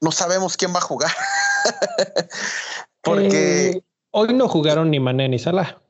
No 0.01 0.11
sabemos 0.11 0.57
quién 0.57 0.73
va 0.73 0.79
a 0.79 0.81
jugar. 0.81 1.11
Porque. 3.01 3.69
Eh, 3.69 3.83
hoy 4.11 4.33
no 4.33 4.47
jugaron 4.47 4.91
ni 4.91 4.99
Mané 4.99 5.29
ni 5.29 5.39
Salah. 5.39 5.81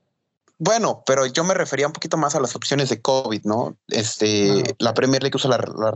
Bueno, 0.60 1.04
pero 1.06 1.26
yo 1.26 1.44
me 1.44 1.54
refería 1.54 1.88
un 1.88 1.94
poquito 1.94 2.16
más 2.16 2.36
a 2.36 2.40
las 2.40 2.56
opciones 2.56 2.90
de 2.90 3.02
COVID, 3.02 3.44
¿no? 3.44 3.76
Este, 3.90 4.64
ah. 4.66 4.76
la 4.80 4.94
Premier 4.94 5.22
League 5.22 5.36
usa 5.36 5.50
la, 5.50 5.92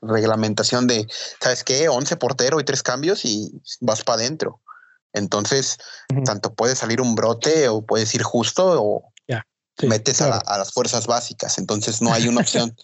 reglamentación 0.00 0.86
de, 0.86 1.06
¿sabes 1.40 1.64
qué? 1.64 1.88
11 1.88 2.16
portero 2.16 2.60
y 2.60 2.64
tres 2.64 2.82
cambios 2.82 3.24
y 3.24 3.60
vas 3.80 4.02
para 4.02 4.22
adentro. 4.22 4.60
Entonces, 5.12 5.78
tanto 6.24 6.54
puede 6.54 6.74
salir 6.76 7.00
un 7.00 7.14
brote 7.14 7.68
o 7.68 7.82
puedes 7.82 8.14
ir 8.14 8.22
justo 8.22 8.82
o 8.82 9.12
metes 9.82 10.20
a, 10.22 10.42
las 10.58 10.72
fuerzas 10.72 11.06
básicas. 11.06 11.58
Entonces, 11.58 12.00
no 12.00 12.12
hay 12.12 12.28
una 12.28 12.40
opción 12.40 12.74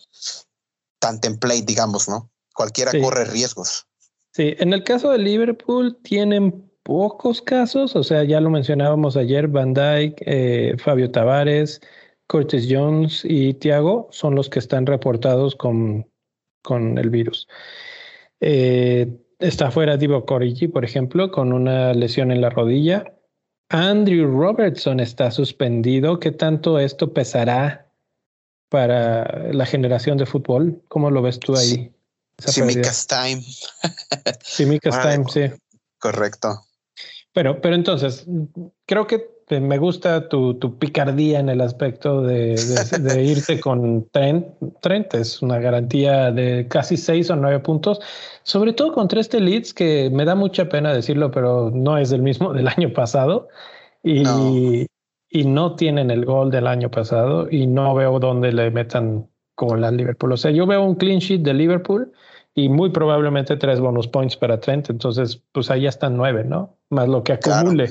tan 0.98 1.20
template, 1.20 1.62
digamos, 1.62 2.08
¿no? 2.08 2.30
Cualquiera 2.54 2.92
corre 3.00 3.24
riesgos. 3.24 3.86
Sí, 4.32 4.54
en 4.58 4.72
el 4.72 4.84
caso 4.84 5.10
de 5.10 5.18
Liverpool 5.18 5.98
tienen 6.02 6.70
pocos 6.82 7.42
casos, 7.42 7.96
o 7.96 8.02
sea, 8.02 8.24
ya 8.24 8.40
lo 8.40 8.50
mencionábamos 8.50 9.16
ayer, 9.16 9.48
Van 9.48 9.74
Dyke, 9.74 10.22
eh, 10.26 10.76
Fabio 10.78 11.10
Tavares, 11.10 11.80
Curtis 12.26 12.66
Jones 12.70 13.22
y 13.24 13.54
Thiago 13.54 14.08
son 14.12 14.34
los 14.34 14.48
que 14.48 14.60
están 14.60 14.86
reportados 14.86 15.56
con, 15.56 16.08
con 16.62 16.96
el 16.98 17.10
virus. 17.10 17.48
Eh, 18.40 19.20
está 19.40 19.70
fuera 19.70 19.96
Divo 19.96 20.24
Corigi, 20.24 20.68
por 20.68 20.84
ejemplo, 20.84 21.30
con 21.30 21.52
una 21.52 21.92
lesión 21.92 22.30
en 22.30 22.40
la 22.40 22.50
rodilla. 22.50 23.12
Andrew 23.70 24.26
Robertson 24.26 25.00
está 25.00 25.30
suspendido. 25.30 26.18
¿Qué 26.18 26.32
tanto 26.32 26.78
esto 26.78 27.12
pesará 27.12 27.88
para 28.68 29.52
la 29.52 29.64
generación 29.64 30.18
de 30.18 30.26
fútbol? 30.26 30.82
¿Cómo 30.88 31.10
lo 31.10 31.22
ves 31.22 31.38
tú 31.38 31.56
ahí? 31.56 31.92
Simicas 32.38 33.06
Time. 33.06 33.42
Simicas 34.42 35.00
Time, 35.02 35.24
sí. 35.32 35.62
Correcto. 35.98 36.66
Pero, 37.32 37.60
pero 37.60 37.76
entonces, 37.76 38.26
creo 38.86 39.06
que 39.06 39.30
me 39.58 39.78
gusta 39.78 40.28
tu, 40.28 40.54
tu 40.54 40.78
picardía 40.78 41.40
en 41.40 41.48
el 41.48 41.60
aspecto 41.60 42.22
de, 42.22 42.54
de, 43.00 43.24
irte 43.24 43.58
con 43.58 44.06
Trent. 44.10 44.46
Trent 44.80 45.14
es 45.14 45.42
una 45.42 45.58
garantía 45.58 46.30
de 46.30 46.68
casi 46.68 46.96
seis 46.96 47.30
o 47.30 47.36
nueve 47.36 47.58
puntos, 47.58 48.00
sobre 48.44 48.72
todo 48.72 48.92
contra 48.92 49.20
este 49.20 49.40
Leeds 49.40 49.74
que 49.74 50.10
me 50.12 50.24
da 50.24 50.34
mucha 50.34 50.68
pena 50.68 50.92
decirlo, 50.92 51.30
pero 51.30 51.70
no 51.74 51.98
es 51.98 52.12
el 52.12 52.22
mismo 52.22 52.52
del 52.52 52.68
año 52.68 52.92
pasado. 52.92 53.48
Y 54.02 54.22
no. 54.22 54.52
y 55.30 55.44
no 55.44 55.74
tienen 55.74 56.10
el 56.10 56.24
gol 56.24 56.50
del 56.50 56.66
año 56.66 56.90
pasado 56.90 57.48
y 57.50 57.66
no 57.66 57.94
veo 57.94 58.18
dónde 58.18 58.52
le 58.52 58.70
metan 58.70 59.26
con 59.54 59.80
la 59.80 59.90
Liverpool. 59.90 60.32
O 60.32 60.36
sea, 60.36 60.50
yo 60.50 60.66
veo 60.66 60.82
un 60.82 60.94
clean 60.94 61.18
sheet 61.18 61.42
de 61.42 61.52
Liverpool 61.52 62.12
y 62.54 62.68
muy 62.68 62.90
probablemente 62.90 63.56
tres 63.56 63.80
bonus 63.80 64.08
points 64.08 64.36
para 64.36 64.58
Trent. 64.58 64.90
Entonces, 64.90 65.42
pues 65.52 65.70
ahí 65.70 65.86
están 65.86 66.16
nueve, 66.16 66.44
¿no? 66.44 66.76
Más 66.88 67.08
lo 67.08 67.22
que 67.22 67.34
acumule. 67.34 67.90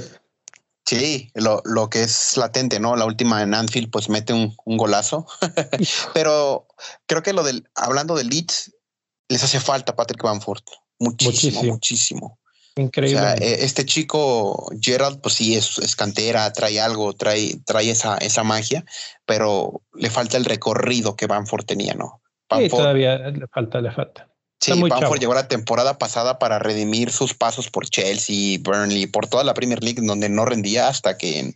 Sí, 0.89 1.29
lo, 1.35 1.61
lo, 1.65 1.87
que 1.87 2.01
es 2.01 2.35
latente, 2.35 2.79
¿no? 2.79 2.95
La 2.95 3.05
última 3.05 3.43
en 3.43 3.53
Anfield, 3.53 3.91
pues 3.91 4.09
mete 4.09 4.33
un, 4.33 4.55
un 4.65 4.75
golazo. 4.75 5.27
Pero 6.15 6.65
creo 7.05 7.21
que 7.21 7.31
lo 7.31 7.43
del, 7.43 7.69
hablando 7.75 8.15
de 8.15 8.23
Leeds, 8.23 8.73
les 9.27 9.43
hace 9.43 9.59
falta 9.59 9.95
Patrick 9.95 10.23
Bamford. 10.23 10.63
Muchísimo, 10.97 11.61
muchísimo. 11.61 12.39
Increíble. 12.75 13.35
E, 13.39 13.65
este 13.65 13.85
chico, 13.85 14.71
Gerald, 14.81 15.21
pues 15.21 15.35
sí, 15.35 15.55
es, 15.55 15.77
es, 15.77 15.95
cantera, 15.95 16.51
trae 16.53 16.79
algo, 16.79 17.13
trae, 17.13 17.59
trae 17.67 17.91
esa, 17.91 18.17
esa 18.17 18.43
magia, 18.43 18.83
pero 19.27 19.83
le 19.93 20.09
falta 20.09 20.37
el 20.37 20.45
recorrido 20.45 21.15
que 21.15 21.27
Bamford 21.27 21.65
tenía, 21.65 21.93
¿no? 21.93 22.23
sí, 22.57 22.67
todavía 22.67 23.15
le 23.17 23.45
falta, 23.45 23.79
le 23.79 23.91
falta. 23.91 24.27
Sí, 24.59 24.71
Bamford 24.81 25.19
llegó 25.19 25.33
la 25.33 25.47
temporada 25.47 25.97
pasada 25.97 26.37
para 26.37 26.59
redimir 26.59 27.11
sus 27.11 27.33
pasos 27.33 27.69
por 27.69 27.87
Chelsea, 27.87 28.59
Burnley, 28.61 29.07
por 29.07 29.27
toda 29.27 29.43
la 29.43 29.53
Premier 29.53 29.81
League, 29.81 30.01
donde 30.01 30.27
no 30.27 30.45
rendía 30.45 30.89
hasta 30.89 31.17
que 31.17 31.39
en, 31.39 31.55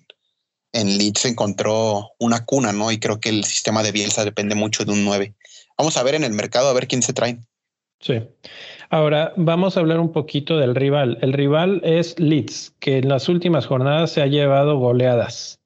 en 0.72 0.98
Leeds 0.98 1.26
encontró 1.26 2.12
una 2.20 2.46
cuna, 2.46 2.72
¿no? 2.72 2.92
Y 2.92 3.00
creo 3.00 3.20
que 3.20 3.30
el 3.30 3.44
sistema 3.44 3.84
de 3.84 3.92
Bielsa 3.92 4.24
depende 4.24 4.56
mucho 4.56 4.86
de 4.86 4.94
un 4.94 5.04
9. 5.04 5.34
Vamos 5.78 5.98
a 5.98 6.04
ver 6.04 6.16
en 6.16 6.24
el 6.24 6.34
mercado 6.34 6.70
a 6.70 6.74
ver 6.74 6.88
quién 6.88 7.02
se 7.02 7.14
trae. 7.14 7.40
Sí. 8.00 8.22
Ahora 8.90 9.34
vamos 9.38 9.76
a 9.76 9.80
hablar 9.80 10.00
un 10.00 10.12
poquito 10.12 10.58
del 10.58 10.76
rival. 10.76 11.18
El 11.22 11.34
rival 11.34 11.82
es 11.84 12.20
Leeds, 12.20 12.76
que 12.80 13.00
en 13.00 13.10
las 13.10 13.28
últimas 13.28 13.66
jornadas 13.66 14.12
se 14.12 14.22
ha 14.22 14.28
llevado 14.28 14.78
goleadas. 14.78 15.60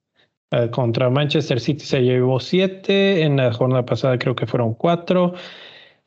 Eh, 0.52 0.70
contra 0.72 1.10
Manchester 1.10 1.60
City 1.60 1.86
se 1.86 2.02
llevó 2.02 2.40
siete, 2.40 3.24
en 3.24 3.36
la 3.36 3.52
jornada 3.52 3.86
pasada 3.86 4.18
creo 4.18 4.36
que 4.36 4.48
fueron 4.48 4.74
cuatro. 4.76 5.34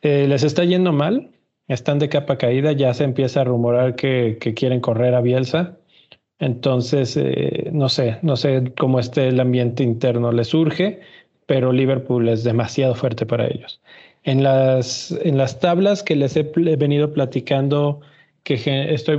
Eh, 0.02 0.26
les 0.28 0.42
está 0.42 0.64
yendo 0.64 0.92
mal, 0.92 1.30
están 1.68 1.98
de 1.98 2.08
capa 2.08 2.38
caída, 2.38 2.72
ya 2.72 2.94
se 2.94 3.04
empieza 3.04 3.42
a 3.42 3.44
rumorar 3.44 3.96
que, 3.96 4.38
quieren 4.56 4.80
correr 4.80 5.14
a 5.14 5.20
Bielsa. 5.20 5.78
Entonces, 6.38 7.16
eh, 7.16 7.70
no 7.72 7.88
sé, 7.88 8.18
no 8.22 8.36
sé 8.36 8.72
cómo 8.78 8.98
esté 8.98 9.28
el 9.28 9.40
ambiente 9.40 9.82
interno, 9.82 10.32
les 10.32 10.48
surge, 10.48 11.00
pero 11.46 11.72
Liverpool 11.72 12.28
es 12.28 12.44
demasiado 12.44 12.94
fuerte 12.94 13.26
para 13.26 13.46
ellos. 13.46 13.80
En 14.22 14.42
las, 14.42 15.12
en 15.22 15.36
las 15.36 15.60
tablas 15.60 16.02
que 16.02 16.16
les 16.16 16.36
he 16.36 16.42
venido 16.44 17.12
platicando, 17.12 18.00
que 18.42 18.54
estoy 18.92 19.18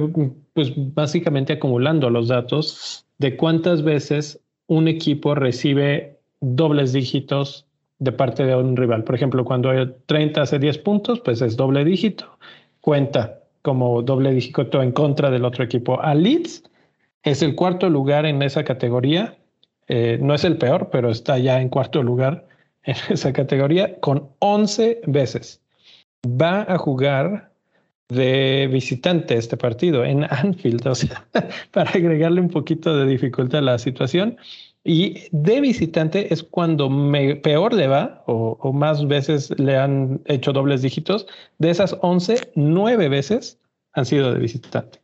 pues 0.54 0.74
básicamente 0.76 1.54
acumulando 1.54 2.10
los 2.10 2.28
datos 2.28 3.06
de 3.18 3.38
cuántas 3.38 3.84
veces 3.84 4.40
un 4.68 4.88
equipo 4.88 5.36
recibe 5.36 6.20
dobles 6.40 6.94
dígitos 6.94 7.68
de 8.02 8.12
parte 8.12 8.44
de 8.44 8.56
un 8.56 8.76
rival. 8.76 9.04
Por 9.04 9.14
ejemplo, 9.14 9.46
cuando 9.46 9.70
hay 9.70 9.94
30 10.08 10.42
hace 10.42 10.58
10 10.58 10.80
puntos, 10.80 11.20
pues 11.20 11.40
es 11.42 11.56
doble 11.56 11.86
dígito. 11.86 12.26
Cuenta 12.82 13.42
como 13.62 14.02
doble 14.02 14.34
dígito 14.34 14.82
en 14.82 14.92
contra 14.92 15.30
del 15.30 15.46
otro 15.46 15.64
equipo. 15.64 16.02
A 16.02 16.16
Leeds 16.16 16.64
es 17.22 17.44
el 17.44 17.54
cuarto 17.54 17.92
lugar 17.92 18.26
en 18.26 18.42
esa 18.42 18.64
categoría. 18.64 19.38
Eh, 19.88 20.18
no 20.20 20.34
es 20.34 20.44
el 20.44 20.58
peor, 20.58 20.90
pero 20.92 21.12
está 21.12 21.38
ya 21.38 21.62
en 21.62 21.70
cuarto 21.70 22.02
lugar 22.02 22.48
en 22.84 22.96
esa 23.10 23.32
categoría 23.34 24.00
con 24.00 24.30
11 24.40 25.02
veces. 25.06 25.62
Va 26.26 26.66
a 26.68 26.80
jugar 26.80 27.52
de 28.10 28.68
visitante 28.72 29.36
este 29.36 29.58
partido 29.58 30.04
en 30.04 30.24
Anfield, 30.24 30.88
o 30.88 30.96
sea, 30.96 31.28
para 31.72 31.92
agregarle 31.92 32.42
un 32.42 32.50
poquito 32.50 32.98
de 32.98 33.06
dificultad 33.06 33.60
a 33.60 33.62
la 33.62 33.78
situación. 33.78 34.38
Y 34.84 35.28
de 35.32 35.62
visitante 35.62 36.34
es 36.34 36.42
cuando 36.42 36.90
peor 37.44 37.74
le 37.74 37.88
va 37.88 38.24
o, 38.26 38.74
más 38.74 39.08
veces 39.08 39.54
le 39.60 39.78
han 39.78 40.22
hecho 40.26 40.54
dobles 40.54 40.82
dígitos. 40.82 41.28
De 41.60 41.70
esas 41.70 41.96
11, 42.02 42.52
9 42.56 43.10
veces 43.10 43.60
han 43.94 44.06
sido 44.06 44.34
de 44.34 44.40
visitante. 44.40 45.00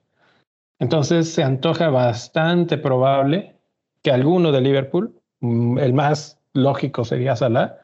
Entonces 0.79 1.31
se 1.31 1.43
antoja 1.43 1.89
bastante 1.89 2.77
probable 2.77 3.55
que 4.01 4.12
alguno 4.12 4.51
de 4.51 4.62
Liverpool, 4.62 5.13
mm, 5.41 5.77
el 5.79 5.93
más 5.93 6.39
lógico 6.53 7.05
sería 7.05 7.36
Salah, 7.36 7.77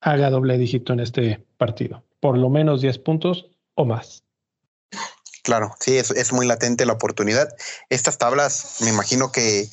haga 0.00 0.30
doble 0.30 0.58
dígito 0.58 0.92
en 0.92 1.00
este 1.00 1.44
partido. 1.56 2.02
Por 2.20 2.38
lo 2.38 2.50
menos 2.50 2.80
10 2.80 2.98
puntos 2.98 3.50
o 3.74 3.84
más. 3.84 4.23
Claro, 5.44 5.76
sí, 5.78 5.98
es, 5.98 6.10
es, 6.10 6.32
muy 6.32 6.46
latente 6.46 6.86
la 6.86 6.94
oportunidad. 6.94 7.54
Estas 7.90 8.16
tablas, 8.16 8.76
me 8.80 8.88
imagino 8.88 9.30
que 9.30 9.68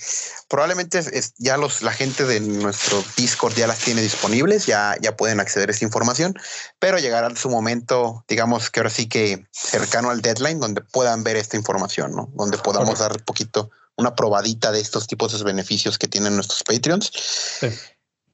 probablemente 0.49 0.99
es, 0.99 1.33
ya 1.37 1.55
los, 1.55 1.81
la 1.81 1.93
gente 1.93 2.25
de 2.25 2.41
nuestro 2.41 3.01
Discord 3.15 3.55
ya 3.55 3.67
las 3.67 3.79
tiene 3.79 4.01
disponibles, 4.01 4.65
ya, 4.65 4.97
ya 4.99 5.15
pueden 5.15 5.39
acceder 5.39 5.69
a 5.69 5.71
esa 5.71 5.85
información, 5.85 6.37
pero 6.77 6.99
llegará 6.99 7.33
su 7.37 7.49
momento, 7.49 8.25
digamos 8.27 8.69
que 8.69 8.81
ahora 8.81 8.89
sí 8.89 9.07
que 9.07 9.45
cercano 9.53 10.09
al 10.09 10.21
deadline, 10.21 10.59
donde 10.59 10.81
puedan 10.81 11.23
ver 11.23 11.37
esta 11.37 11.55
información, 11.55 12.17
¿no? 12.17 12.29
Donde 12.33 12.57
podamos 12.57 12.99
dar 12.99 13.13
un 13.13 13.23
poquito 13.23 13.71
una 13.95 14.13
probadita 14.13 14.73
de 14.73 14.81
estos 14.81 15.07
tipos 15.07 15.31
de 15.31 15.41
beneficios 15.41 15.97
que 15.97 16.09
tienen 16.09 16.35
nuestros 16.35 16.63
Patreons. 16.63 17.13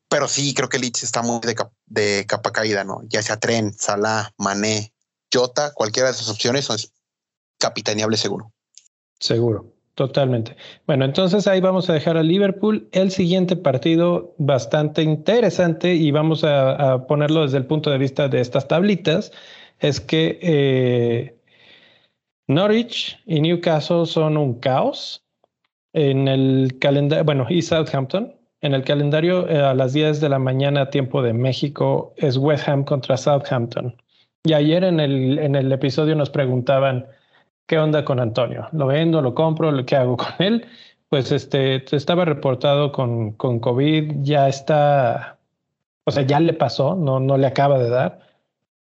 Pero 0.09 0.27
sí, 0.27 0.55
creo 0.55 0.69
que 0.69 0.79
Leeds 0.79 1.03
está 1.03 1.21
muy 1.21 1.39
de, 1.41 1.55
de 1.85 2.25
capa 2.27 2.51
caída, 2.51 2.83
¿no? 2.83 3.01
Ya 3.09 3.21
sea 3.21 3.39
Tren, 3.39 3.77
Salah, 3.77 4.33
Mané, 4.37 4.91
Jota, 5.31 5.71
cualquiera 5.75 6.09
de 6.09 6.15
esas 6.15 6.29
opciones 6.29 6.65
son 6.65 6.79
capitaneable 7.57 8.17
seguro. 8.17 8.51
Seguro. 9.19 9.77
Totalmente. 9.97 10.55
Bueno, 10.85 11.05
entonces 11.05 11.47
ahí 11.47 11.59
vamos 11.59 11.89
a 11.89 11.93
dejar 11.93 12.17
a 12.17 12.23
Liverpool. 12.23 12.87
El 12.91 13.09
siguiente 13.09 13.55
partido 13.55 14.35
bastante 14.37 15.01
interesante 15.01 15.95
y 15.95 16.11
vamos 16.11 16.43
a, 16.43 17.07
ponerlo 17.07 17.41
desde 17.41 17.57
el 17.57 17.65
punto 17.65 17.89
de 17.89 17.97
vista 17.97 18.27
de 18.27 18.39
estas 18.39 18.67
tablitas 18.67 19.31
es 19.79 19.99
que 19.99 20.37
eh, 20.43 21.39
Norwich 22.45 23.19
y 23.25 23.41
Newcastle 23.41 24.05
son 24.05 24.37
un 24.37 24.59
caos 24.59 25.25
en 25.93 26.27
el 26.27 26.77
calendario, 26.79 27.25
bueno, 27.25 27.47
y 27.49 27.63
Southampton. 27.63 28.35
En 28.61 28.75
el 28.75 28.83
calendario 28.83 29.49
eh, 29.49 29.61
a 29.61 29.73
las 29.73 29.93
10 29.93 30.21
de 30.21 30.29
la 30.29 30.37
mañana, 30.37 30.91
tiempo 30.91 31.23
de 31.23 31.33
México, 31.33 32.13
es 32.17 32.37
West 32.37 32.69
Ham 32.69 32.83
contra 32.83 33.17
Southampton. 33.17 33.99
Y 34.43 34.53
ayer 34.53 34.83
en 34.83 34.99
el, 34.99 35.39
en 35.39 35.55
el 35.55 35.71
episodio 35.71 36.15
nos 36.15 36.29
preguntaban, 36.29 37.07
¿qué 37.67 37.77
onda 37.77 38.03
con 38.03 38.19
Antonio? 38.19 38.67
¿Lo 38.71 38.87
vendo, 38.87 39.21
lo 39.21 39.35
compro, 39.35 39.85
qué 39.85 39.95
hago 39.95 40.17
con 40.17 40.33
él? 40.39 40.65
Pues 41.09 41.31
este, 41.31 41.83
estaba 41.95 42.25
reportado 42.25 42.91
con, 42.91 43.33
con 43.33 43.59
COVID, 43.59 44.23
ya 44.23 44.49
está, 44.49 45.37
o 46.05 46.11
sea, 46.11 46.23
ya 46.23 46.39
le 46.39 46.53
pasó, 46.53 46.95
no, 46.95 47.19
no 47.19 47.37
le 47.37 47.47
acaba 47.47 47.77
de 47.77 47.89
dar, 47.89 48.19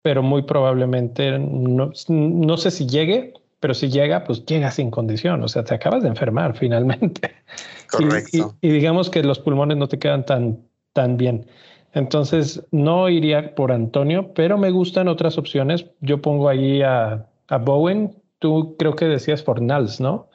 pero 0.01 0.23
muy 0.23 0.43
probablemente, 0.43 1.37
no, 1.37 1.91
no 2.07 2.57
sé 2.57 2.71
si 2.71 2.87
llegue, 2.87 3.33
pero 3.59 3.73
si 3.73 3.89
llega, 3.89 4.23
pues 4.23 4.45
llega 4.45 4.71
sin 4.71 4.89
condición, 4.89 5.43
o 5.43 5.47
sea, 5.47 5.63
te 5.63 5.75
acabas 5.75 6.01
de 6.03 6.09
enfermar 6.09 6.55
finalmente. 6.55 7.35
Correcto. 7.91 8.55
Y, 8.61 8.69
digamos 8.69 9.09
que 9.09 9.23
los 9.23 9.39
pulmones 9.39 9.77
no 9.77 9.87
te 9.87 9.99
quedan 9.99 10.25
tan, 10.25 10.59
tan 10.93 11.17
bien. 11.17 11.45
Entonces, 11.93 12.63
no 12.71 13.09
iría 13.09 13.55
por 13.55 13.71
Antonio, 13.71 14.31
pero 14.33 14.57
me 14.57 14.69
gustan 14.69 15.07
otras 15.07 15.37
opciones. 15.37 15.85
Yo 16.01 16.21
pongo 16.21 16.47
ahí 16.47 16.83
a, 16.83 17.25
a 17.47 17.57
Bowen, 17.57 18.15
tú 18.39 18.75
creo 18.77 18.95
que 18.95 19.05
decías 19.05 19.43
Fornals, 19.43 19.99
¿no? 19.99 20.29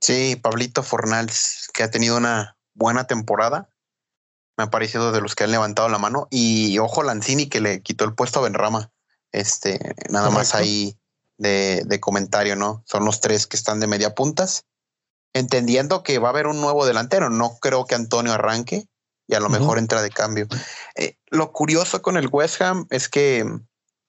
Sí, 0.00 0.36
Pablito 0.36 0.82
Fornals, 0.82 1.68
que 1.74 1.82
ha 1.82 1.90
tenido 1.90 2.16
una 2.16 2.56
buena 2.74 3.06
temporada. 3.06 3.68
Me 4.56 4.64
ha 4.64 4.70
parecido 4.70 5.12
de 5.12 5.20
los 5.20 5.34
que 5.34 5.44
han 5.44 5.50
levantado 5.50 5.88
la 5.88 5.98
mano. 5.98 6.28
Y 6.30 6.78
ojo, 6.78 7.02
Lanzini, 7.02 7.48
que 7.48 7.60
le 7.60 7.82
quitó 7.82 8.04
el 8.04 8.14
puesto 8.14 8.38
a 8.38 8.42
Benrama. 8.42 8.90
Este, 9.32 9.94
nada 10.08 10.30
más 10.30 10.54
ahí 10.54 10.96
de, 11.36 11.82
de, 11.84 12.00
comentario, 12.00 12.56
¿no? 12.56 12.82
Son 12.86 13.04
los 13.04 13.20
tres 13.20 13.46
que 13.46 13.56
están 13.56 13.80
de 13.80 13.86
media 13.86 14.14
puntas. 14.14 14.64
Entendiendo 15.34 16.02
que 16.02 16.18
va 16.18 16.28
a 16.28 16.30
haber 16.30 16.46
un 16.46 16.60
nuevo 16.60 16.86
delantero. 16.86 17.28
No 17.28 17.58
creo 17.60 17.84
que 17.84 17.94
Antonio 17.94 18.32
arranque 18.32 18.88
y 19.28 19.34
a 19.34 19.40
lo 19.40 19.50
mejor 19.50 19.78
entra 19.78 20.00
de 20.00 20.10
cambio. 20.10 20.48
Eh, 20.96 21.18
lo 21.26 21.52
curioso 21.52 22.00
con 22.00 22.16
el 22.16 22.28
West 22.32 22.62
Ham 22.62 22.86
es 22.90 23.08
que, 23.08 23.44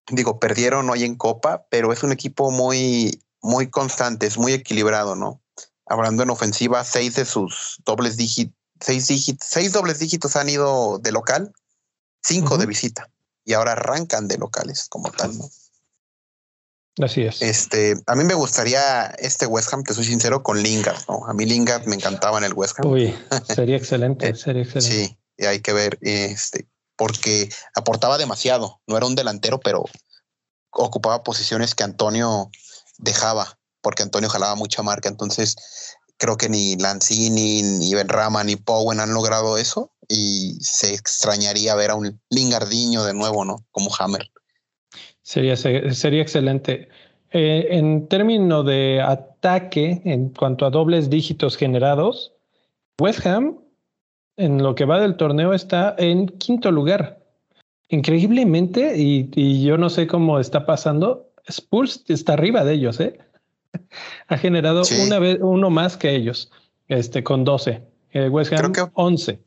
digo, 0.09 0.39
perdieron 0.39 0.89
hoy 0.89 1.03
en 1.03 1.15
Copa, 1.15 1.65
pero 1.69 1.91
es 1.91 2.03
un 2.03 2.13
equipo 2.13 2.51
muy 2.51 3.21
muy 3.41 3.69
constantes, 3.69 4.37
muy 4.37 4.53
equilibrado, 4.53 5.15
¿no? 5.15 5.41
Hablando 5.85 6.23
en 6.23 6.29
ofensiva, 6.29 6.83
seis 6.83 7.15
de 7.15 7.25
sus 7.25 7.77
dobles 7.85 8.17
dígitos, 8.17 8.55
seis 8.79 9.07
dígitos, 9.07 9.47
seis 9.49 9.73
dobles 9.73 9.99
dígitos 9.99 10.35
han 10.35 10.49
ido 10.49 10.99
de 10.99 11.11
local, 11.11 11.51
cinco 12.21 12.57
de 12.57 12.65
visita, 12.65 13.09
y 13.45 13.53
ahora 13.53 13.73
arrancan 13.73 14.27
de 14.27 14.37
locales 14.37 14.87
como 14.89 15.11
tal, 15.11 15.37
¿no? 15.37 15.49
Así 17.01 17.23
es. 17.23 17.41
Este, 17.41 17.95
a 18.07 18.15
mí 18.15 18.25
me 18.25 18.33
gustaría 18.33 19.05
este 19.19 19.45
West 19.45 19.73
Ham, 19.73 19.83
te 19.83 19.93
soy 19.93 20.03
sincero, 20.03 20.43
con 20.43 20.61
Lingard, 20.61 20.99
¿no? 21.07 21.25
A 21.27 21.33
mí 21.33 21.45
Lingard 21.45 21.85
me 21.85 21.95
encantaba 21.95 22.37
en 22.37 22.43
el 22.43 22.53
West 22.53 22.77
Ham. 22.79 22.87
Uy, 22.87 23.17
sería 23.55 23.77
excelente, 23.77 24.29
eh, 24.29 24.35
sería 24.35 24.63
excelente. 24.63 25.07
Sí, 25.07 25.17
y 25.37 25.45
hay 25.45 25.61
que 25.61 25.71
ver, 25.71 25.97
este, 26.01 26.67
porque 26.97 27.49
aportaba 27.73 28.17
demasiado, 28.17 28.81
no 28.85 28.97
era 28.97 29.05
un 29.05 29.15
delantero, 29.15 29.59
pero 29.61 29.85
ocupaba 30.71 31.23
posiciones 31.23 31.73
que 31.73 31.83
Antonio 31.83 32.51
dejaba, 32.99 33.57
porque 33.81 34.03
Antonio 34.03 34.29
jalaba 34.29 34.55
mucha 34.55 34.83
marca. 34.83 35.09
Entonces, 35.09 35.95
creo 36.17 36.37
que 36.37 36.49
ni 36.49 36.75
Lanzini, 36.75 37.63
ni 37.63 37.93
Benrama, 37.95 38.43
ni 38.43 38.55
Powen 38.55 38.99
han 38.99 39.13
logrado 39.13 39.57
eso. 39.57 39.91
Y 40.07 40.57
se 40.61 40.93
extrañaría 40.93 41.75
ver 41.75 41.91
a 41.91 41.95
un 41.95 42.19
Lingardiño 42.29 43.03
de 43.03 43.13
nuevo, 43.13 43.45
¿no? 43.45 43.65
Como 43.71 43.89
Hammer. 43.97 44.29
Sería, 45.21 45.55
sería 45.55 46.21
excelente. 46.21 46.89
Eh, 47.31 47.67
en 47.69 48.07
términos 48.07 48.65
de 48.65 49.01
ataque, 49.01 50.01
en 50.03 50.29
cuanto 50.29 50.65
a 50.65 50.71
dobles 50.71 51.09
dígitos 51.09 51.55
generados, 51.55 52.33
West 52.99 53.25
Ham, 53.25 53.59
en 54.35 54.63
lo 54.63 54.73
que 54.73 54.85
va 54.85 54.99
del 54.99 55.15
torneo, 55.15 55.53
está 55.53 55.95
en 55.99 56.27
quinto 56.27 56.71
lugar. 56.71 57.19
Increíblemente, 57.89 58.93
y 58.97 59.63
yo 59.63 59.77
no 59.77 59.89
sé 59.89 60.07
cómo 60.07 60.39
está 60.39 60.65
pasando, 60.65 61.28
Spurs 61.49 62.03
está 62.07 62.33
arriba 62.33 62.63
de 62.63 62.73
ellos, 62.73 62.99
¿eh? 62.99 63.19
ha 64.27 64.37
generado 64.37 64.83
una 65.03 65.19
vez 65.19 65.37
uno 65.41 65.69
más 65.69 65.97
que 65.97 66.15
ellos, 66.15 66.51
este 66.87 67.23
con 67.23 67.43
12. 67.43 67.83
Eh, 68.11 68.29
West 68.29 68.53
Ham 68.53 68.71
creo 68.71 68.87
que, 68.87 68.91
11. 68.93 69.39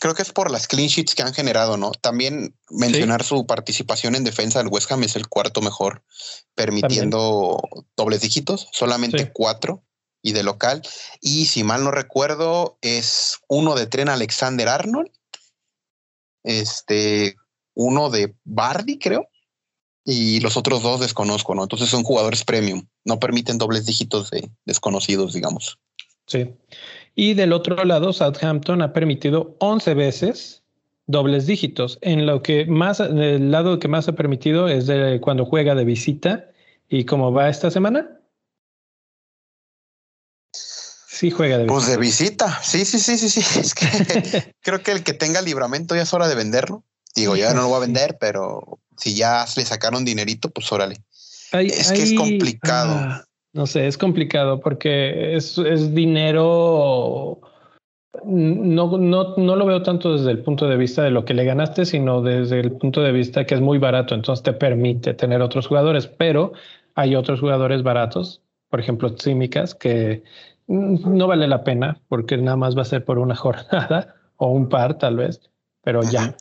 Creo 0.00 0.14
que 0.14 0.22
es 0.22 0.32
por 0.32 0.50
las 0.50 0.66
clean 0.66 0.88
sheets 0.88 1.14
que 1.14 1.22
han 1.22 1.34
generado, 1.34 1.76
¿no? 1.76 1.92
También 1.92 2.54
mencionar 2.70 3.22
su 3.22 3.46
participación 3.46 4.14
en 4.14 4.24
defensa 4.24 4.58
del 4.58 4.68
West 4.72 4.90
Ham 4.90 5.02
es 5.02 5.16
el 5.16 5.28
cuarto 5.28 5.60
mejor, 5.60 6.02
permitiendo 6.54 7.60
dobles 7.96 8.22
dígitos, 8.22 8.68
solamente 8.72 9.30
cuatro 9.32 9.84
y 10.22 10.32
de 10.32 10.42
local. 10.42 10.80
Y 11.20 11.46
si 11.46 11.64
mal 11.64 11.84
no 11.84 11.90
recuerdo, 11.90 12.78
es 12.80 13.38
uno 13.48 13.74
de 13.74 13.86
tren 13.86 14.08
Alexander 14.08 14.68
Arnold, 14.68 15.10
este, 16.44 17.36
uno 17.74 18.08
de 18.08 18.34
Bardi, 18.44 18.98
creo, 18.98 19.28
y 20.10 20.40
los 20.40 20.56
otros 20.56 20.82
dos 20.82 21.00
desconozco, 21.00 21.54
¿no? 21.54 21.62
Entonces 21.62 21.88
son 21.88 22.02
jugadores 22.02 22.44
premium, 22.44 22.86
no 23.04 23.18
permiten 23.18 23.58
dobles 23.58 23.86
dígitos 23.86 24.30
de 24.30 24.50
desconocidos, 24.64 25.32
digamos. 25.32 25.78
Sí. 26.26 26.52
Y 27.14 27.34
del 27.34 27.52
otro 27.52 27.84
lado, 27.84 28.12
Southampton 28.12 28.82
ha 28.82 28.92
permitido 28.92 29.56
11 29.60 29.94
veces 29.94 30.62
dobles 31.06 31.46
dígitos, 31.46 31.98
en 32.02 32.26
lo 32.26 32.42
que 32.42 32.66
más, 32.66 33.00
el 33.00 33.50
lado 33.50 33.78
que 33.78 33.88
más 33.88 34.08
ha 34.08 34.14
permitido 34.14 34.68
es 34.68 34.86
de 34.86 35.20
cuando 35.20 35.44
juega 35.44 35.74
de 35.74 35.84
visita. 35.84 36.46
¿Y 36.88 37.04
cómo 37.04 37.32
va 37.32 37.48
esta 37.48 37.70
semana? 37.70 38.20
Sí, 40.52 41.30
juega 41.30 41.58
de 41.58 41.64
visita. 41.64 41.74
Pues 41.74 41.86
de 41.88 41.96
visita, 41.98 42.62
sí, 42.62 42.84
sí, 42.84 42.98
sí, 42.98 43.16
sí, 43.16 43.28
sí. 43.28 43.40
Es 43.60 43.74
que 43.74 44.54
creo 44.60 44.82
que 44.82 44.92
el 44.92 45.04
que 45.04 45.12
tenga 45.12 45.40
libramento 45.42 45.94
ya 45.94 46.02
es 46.02 46.14
hora 46.14 46.28
de 46.28 46.34
venderlo. 46.34 46.84
Digo, 47.14 47.36
ya 47.36 47.52
no 47.54 47.62
lo 47.62 47.68
voy 47.68 47.76
a 47.78 47.80
vender, 47.80 48.16
pero 48.20 48.78
si 48.96 49.14
ya 49.14 49.44
le 49.56 49.64
sacaron 49.64 50.04
dinerito, 50.04 50.50
pues 50.50 50.70
órale. 50.72 50.96
es 51.52 51.92
que 51.92 52.02
es 52.02 52.14
complicado. 52.14 52.94
Ah, 52.94 53.24
no 53.52 53.66
sé, 53.66 53.86
es 53.86 53.98
complicado 53.98 54.60
porque 54.60 55.34
es, 55.34 55.58
es 55.58 55.94
dinero. 55.94 57.40
No, 58.24 58.98
no, 58.98 59.36
no 59.36 59.56
lo 59.56 59.66
veo 59.66 59.82
tanto 59.82 60.16
desde 60.16 60.30
el 60.30 60.42
punto 60.42 60.68
de 60.68 60.76
vista 60.76 61.02
de 61.02 61.10
lo 61.10 61.24
que 61.24 61.34
le 61.34 61.44
ganaste, 61.44 61.84
sino 61.84 62.22
desde 62.22 62.60
el 62.60 62.72
punto 62.72 63.00
de 63.02 63.12
vista 63.12 63.44
que 63.46 63.54
es 63.54 63.60
muy 63.60 63.78
barato, 63.78 64.14
entonces 64.14 64.42
te 64.42 64.52
permite 64.52 65.14
tener 65.14 65.40
otros 65.42 65.68
jugadores, 65.68 66.06
pero 66.06 66.52
hay 66.96 67.14
otros 67.14 67.40
jugadores 67.40 67.82
baratos, 67.82 68.42
por 68.68 68.80
ejemplo, 68.80 69.16
Címicas, 69.16 69.74
que 69.74 70.22
no 70.66 71.26
vale 71.26 71.48
la 71.48 71.64
pena 71.64 72.00
porque 72.08 72.36
nada 72.36 72.56
más 72.56 72.76
va 72.76 72.82
a 72.82 72.86
ser 72.86 73.04
por 73.04 73.18
una 73.18 73.36
jornada 73.36 74.16
o 74.36 74.48
un 74.48 74.68
par 74.68 74.98
tal 74.98 75.16
vez, 75.16 75.40
pero 75.82 76.02
ya. 76.02 76.36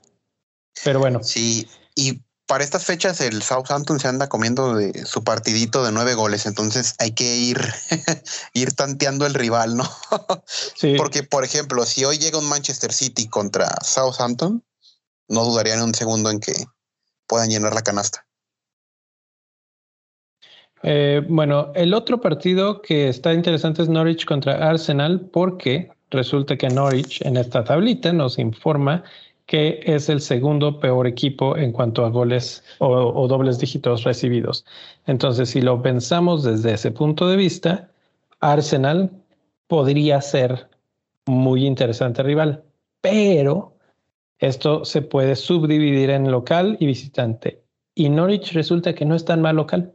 Pero 0.84 1.00
bueno. 1.00 1.24
Sí, 1.24 1.68
y 1.96 2.22
para 2.50 2.64
estas 2.64 2.84
fechas 2.84 3.22
el 3.22 3.44
Southampton 3.44 4.00
se 4.00 4.08
anda 4.08 4.28
comiendo 4.28 4.74
de 4.74 5.06
su 5.06 5.24
partidito 5.24 5.84
de 5.84 5.92
nueve 5.92 6.16
goles, 6.16 6.48
entonces 6.48 6.96
hay 6.98 7.12
que 7.12 7.38
ir, 7.38 7.60
ir 8.54 8.74
tanteando 8.74 9.28
el 9.28 9.36
rival, 9.36 9.78
¿no? 9.78 9.84
sí. 10.76 10.96
Porque, 10.98 11.22
por 11.22 11.44
ejemplo, 11.44 11.86
si 11.86 12.06
hoy 12.06 12.18
llega 12.18 12.40
un 12.40 12.50
Manchester 12.50 12.92
City 12.92 13.28
contra 13.28 13.68
Southampton, 13.84 14.64
no 15.28 15.46
dudaría 15.46 15.76
en 15.76 15.84
un 15.84 15.94
segundo 15.94 16.32
en 16.32 16.40
que 16.40 16.54
puedan 17.28 17.50
llenar 17.50 17.76
la 17.76 17.84
canasta. 17.84 18.26
Eh, 20.82 21.22
bueno, 21.28 21.72
el 21.76 21.94
otro 21.94 22.22
partido 22.22 22.82
que 22.82 23.10
está 23.10 23.34
interesante 23.34 23.84
es 23.84 23.90
Norwich 23.90 24.26
contra 24.26 24.70
Arsenal, 24.70 25.30
porque 25.32 25.92
resulta 26.10 26.58
que 26.58 26.70
Norwich 26.70 27.22
en 27.22 27.38
esta 27.38 27.64
tablita 27.64 28.12
nos 28.14 28.40
informa 28.40 29.04
que 29.50 29.82
es 29.84 30.10
el 30.10 30.22
segundo 30.22 30.80
peor 30.80 31.08
equipo 31.08 31.58
en 31.58 31.72
cuanto 31.72 32.06
a 32.06 32.10
goles 32.12 32.64
o, 32.78 33.28
dobles 33.28 33.58
dígitos 33.58 34.04
recibidos. 34.04 34.64
Entonces, 35.08 35.50
si 35.50 35.60
lo 35.60 35.82
pensamos 35.82 36.44
desde 36.44 36.74
ese 36.74 36.92
punto 36.92 37.28
de 37.28 37.36
vista, 37.36 37.90
Arsenal 38.42 39.10
podría 39.66 40.22
ser 40.22 40.70
muy 41.26 41.66
interesante 41.66 42.22
rival, 42.22 42.64
pero 43.02 43.74
esto 44.38 44.86
se 44.86 45.02
puede 45.02 45.36
subdividir 45.36 46.12
en 46.12 46.30
local 46.30 46.78
y 46.80 46.86
visitante. 46.86 47.64
Y 47.96 48.10
Norwich 48.10 48.54
resulta 48.54 48.94
que 48.94 49.06
no 49.06 49.16
es 49.16 49.26
tan 49.26 49.42
mal 49.42 49.56
local. 49.56 49.92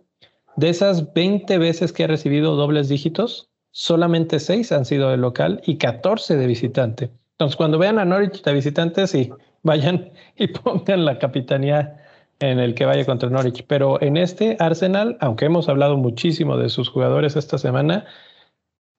De 0.56 0.68
esas 0.68 1.14
20 1.14 1.58
veces 1.58 1.92
que 1.92 2.02
ha 2.02 2.08
recibido 2.08 2.56
dobles 2.56 2.88
dígitos, 2.88 3.50
solamente 3.70 4.40
6 4.40 4.72
han 4.72 4.84
sido 4.84 5.10
de 5.10 5.16
local 5.16 5.62
y 5.64 5.78
14 5.78 6.36
de 6.36 6.46
visitante. 6.48 7.10
Entonces, 7.34 7.56
cuando 7.56 7.78
vean 7.78 7.98
a 7.98 8.04
Norwich 8.04 8.42
de 8.42 8.52
visitantes, 8.52 9.10
sí, 9.10 9.30
vayan 9.62 10.12
y 10.36 10.48
pongan 10.48 11.04
la 11.04 11.18
capitanía 11.18 12.00
en 12.40 12.58
el 12.58 12.74
que 12.74 12.84
vaya 12.84 13.04
contra 13.04 13.28
Norwich. 13.28 13.64
Pero 13.66 14.00
en 14.02 14.16
este 14.16 14.56
Arsenal, 14.60 15.16
aunque 15.20 15.46
hemos 15.46 15.68
hablado 15.68 15.96
muchísimo 15.96 16.56
de 16.56 16.68
sus 16.68 16.88
jugadores 16.88 17.36
esta 17.36 17.58
semana, 17.58 18.06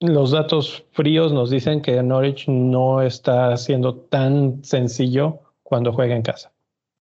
los 0.01 0.31
datos 0.31 0.85
fríos 0.91 1.31
nos 1.31 1.49
dicen 1.49 1.81
que 1.81 2.01
Norwich 2.03 2.47
no 2.47 3.01
está 3.01 3.55
siendo 3.57 3.95
tan 3.95 4.63
sencillo 4.63 5.39
cuando 5.63 5.93
juega 5.93 6.15
en 6.15 6.21
casa. 6.21 6.51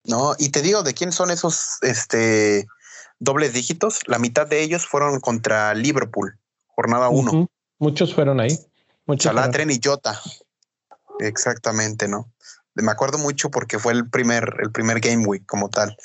No, 0.05 0.35
y 0.39 0.51
te 0.51 0.63
digo, 0.63 0.83
¿de 0.83 0.95
quién 0.95 1.11
son 1.11 1.31
esos 1.31 1.79
este, 1.83 2.67
dobles 3.19 3.53
dígitos? 3.53 4.01
La 4.07 4.21
mitad 4.21 4.47
de 4.47 4.63
ellos 4.63 4.87
fueron 4.87 5.19
contra 5.19 5.75
Liverpool, 5.75 6.39
jornada 6.69 7.09
1. 7.09 7.49
Muchos 7.79 8.15
fueron 8.15 8.41
ahí. 8.41 8.57
Muchos 9.07 9.25
Salatren 9.25 9.71
y 9.71 9.81
Jota. 9.83 10.21
Exactamente, 11.21 12.09
¿no? 12.09 12.33
Me 12.75 12.93
acuerdo 12.93 13.19
mucho 13.19 13.51
porque 13.51 13.79
fue 13.79 13.93
el 13.93 14.09
primer, 14.11 14.55
el 14.63 14.71
primer 14.71 15.01
Game 15.01 15.27
Week 15.27 15.45
como 15.47 15.71
tal. 15.71 15.97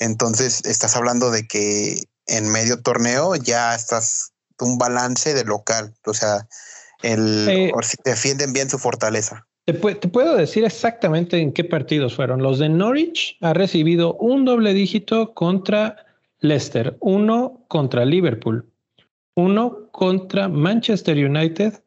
Entonces, 0.00 0.64
estás 0.64 0.96
hablando 0.96 1.30
de 1.30 1.46
que 1.46 2.02
en 2.26 2.50
medio 2.50 2.80
torneo 2.80 3.34
ya 3.36 3.74
estás 3.74 4.32
un 4.58 4.78
balance 4.78 5.34
de 5.34 5.44
local. 5.44 5.94
O 6.06 6.14
sea, 6.14 6.48
el, 7.02 7.48
eh, 7.48 7.72
si 7.82 7.96
defienden 8.04 8.52
bien 8.52 8.70
su 8.70 8.78
fortaleza. 8.78 9.46
Te, 9.64 9.74
puedo 9.74 10.36
decir 10.36 10.64
exactamente 10.64 11.38
en 11.38 11.52
qué 11.52 11.64
partidos 11.64 12.14
fueron. 12.14 12.42
Los 12.42 12.58
de 12.58 12.68
Norwich 12.68 13.38
ha 13.40 13.54
recibido 13.54 14.14
un 14.14 14.44
doble 14.44 14.74
dígito 14.74 15.32
contra 15.32 16.04
Leicester, 16.40 16.98
uno 17.00 17.64
contra 17.68 18.04
Liverpool, 18.04 18.70
uno 19.34 19.90
contra 19.90 20.48
Manchester 20.48 21.16
United, 21.16 21.82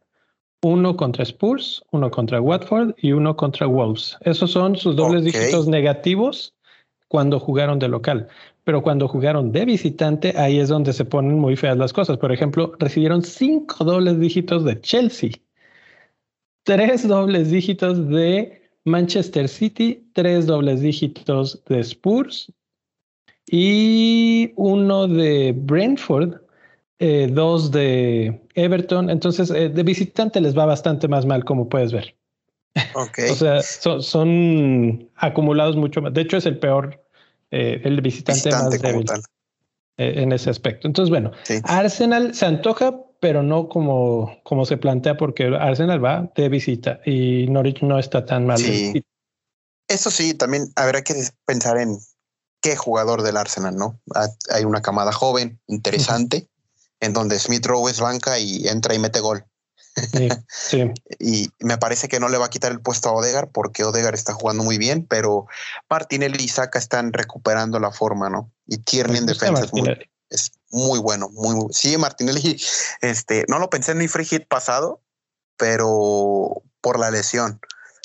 uno 0.62 0.98
contra 0.98 1.24
Spurs, 1.24 1.84
uno 1.92 2.10
contra 2.10 2.42
Watford 2.42 2.96
y 2.98 3.12
uno 3.12 3.36
contra 3.36 3.68
Wolves. 3.68 4.18
Esos 4.22 4.52
son 4.52 4.76
sus 4.76 4.96
dobles 4.96 5.24
dígitos 5.24 5.68
negativos 5.68 6.54
cuando 7.08 7.40
jugaron 7.40 7.80
de 7.80 7.88
local. 7.88 8.28
Pero 8.64 8.82
cuando 8.82 9.08
jugaron 9.08 9.52
de 9.52 9.66
visitante, 9.66 10.34
ahí 10.36 10.60
es 10.60 10.70
donde 10.70 10.94
se 10.94 11.06
ponen 11.06 11.40
muy 11.40 11.56
feas 11.56 11.78
las 11.78 11.94
cosas. 11.94 12.18
Por 12.18 12.32
ejemplo, 12.32 12.74
recibieron 12.80 13.22
cinco 13.22 13.84
dobles 13.86 14.20
dígitos 14.20 14.66
de 14.66 14.82
Chelsea, 14.82 15.32
tres 16.64 17.08
dobles 17.08 17.50
dígitos 17.50 18.10
de 18.10 18.62
Manchester 18.84 19.48
City, 19.48 20.10
tres 20.14 20.48
dobles 20.48 20.82
dígitos 20.82 21.64
de 21.66 21.80
Spurs 21.82 22.52
y 23.50 24.52
uno 24.56 25.08
de 25.08 25.54
Brentford, 25.56 26.42
eh, 27.00 27.30
dos 27.32 27.72
de 27.72 28.47
Everton. 28.58 29.10
Entonces, 29.10 29.50
eh, 29.52 29.70
de 29.70 29.84
visitante 29.84 30.42
les 30.42 30.58
va 30.58 30.66
bastante 30.66 31.08
más 31.08 31.26
mal, 31.26 31.46
como 31.46 31.70
puedes 31.70 31.92
ver. 31.92 32.16
Okay. 32.94 33.30
o 33.32 33.36
sea, 33.36 33.62
son, 33.62 35.10
acumulados 35.16 35.76
mucho 35.76 36.02
más. 36.02 36.14
De 36.14 36.22
hecho, 36.22 36.38
es 36.38 36.46
el 36.46 36.60
peor, 36.60 37.04
eh, 37.52 37.82
el 37.84 38.02
visitante, 38.02 38.52
más 38.52 38.70
débil 38.70 39.06
en 40.00 40.32
ese 40.32 40.52
aspecto. 40.52 40.88
Entonces, 40.88 41.10
bueno, 41.10 41.32
Arsenal 41.64 42.36
se 42.36 42.46
antoja 42.46 42.94
pero 43.20 43.44
no 43.44 43.70
como, 43.70 44.40
como 44.44 44.66
se 44.66 44.78
plantea, 44.78 45.18
porque 45.18 45.46
Arsenal 45.46 46.04
va 46.04 46.32
de 46.36 46.50
visita 46.50 47.00
y 47.06 47.48
Norwich 47.48 47.82
no 47.82 48.00
está 48.00 48.26
tan 48.26 48.46
mal. 48.46 48.58
Sí. 48.58 49.04
Eso 49.88 50.12
sí, 50.12 50.34
también 50.34 50.72
habrá 50.76 51.02
que 51.02 51.16
pensar 51.46 51.78
en 51.78 51.98
qué 52.62 52.76
jugador 52.76 53.24
del 53.24 53.38
Arsenal, 53.38 53.76
¿no? 53.76 54.00
Hay 54.50 54.66
una 54.66 54.82
camada 54.82 55.12
joven, 55.12 55.60
interesante, 55.68 56.48
en 57.00 57.14
donde 57.14 57.40
Smith 57.40 57.66
Rowe 57.66 57.90
es 57.90 58.00
banca 58.00 58.40
y 58.40 58.68
entra 58.68 58.94
y 58.94 59.00
mete 59.00 59.20
gol. 59.20 59.46
Sí, 60.48 60.92
y 61.20 61.50
me 61.60 61.78
parece 61.78 62.08
que 62.08 62.20
no 62.20 62.30
le 62.30 62.38
va 62.38 62.46
a 62.46 62.50
quitar 62.50 62.72
el 62.72 62.82
puesto 62.82 63.10
a 63.10 63.14
Odegar 63.14 63.50
porque 63.52 63.84
Odegar 63.84 64.14
está 64.14 64.34
jugando 64.34 64.64
muy 64.64 64.78
bien, 64.78 65.06
pero 65.08 65.48
Martinelli 65.90 66.44
y 66.44 66.48
Saka 66.48 66.78
están 66.78 67.14
recuperando 67.14 67.80
la 67.80 67.92
forma, 67.92 68.30
¿no? 68.30 68.52
Y 68.68 68.78
Tierney 68.78 69.18
en 69.18 69.26
defensa 69.26 69.64
es 69.64 69.74
muy, 69.74 69.98
es 70.30 70.52
muy 70.70 71.00
bueno, 71.00 71.30
muy, 71.30 71.56
muy 71.56 71.74
sí, 71.74 71.98
Martinelli, 71.98 72.62
este, 73.02 73.46
no 73.48 73.60
lo 73.60 73.70
pensé 73.70 73.94
en 73.94 74.00
mi 74.00 74.08
free 74.08 74.26
hit 74.26 74.48
pasado, 74.48 75.02
pero 75.58 76.62
por 76.82 77.00
la 77.00 77.12
lesión. 77.12 77.60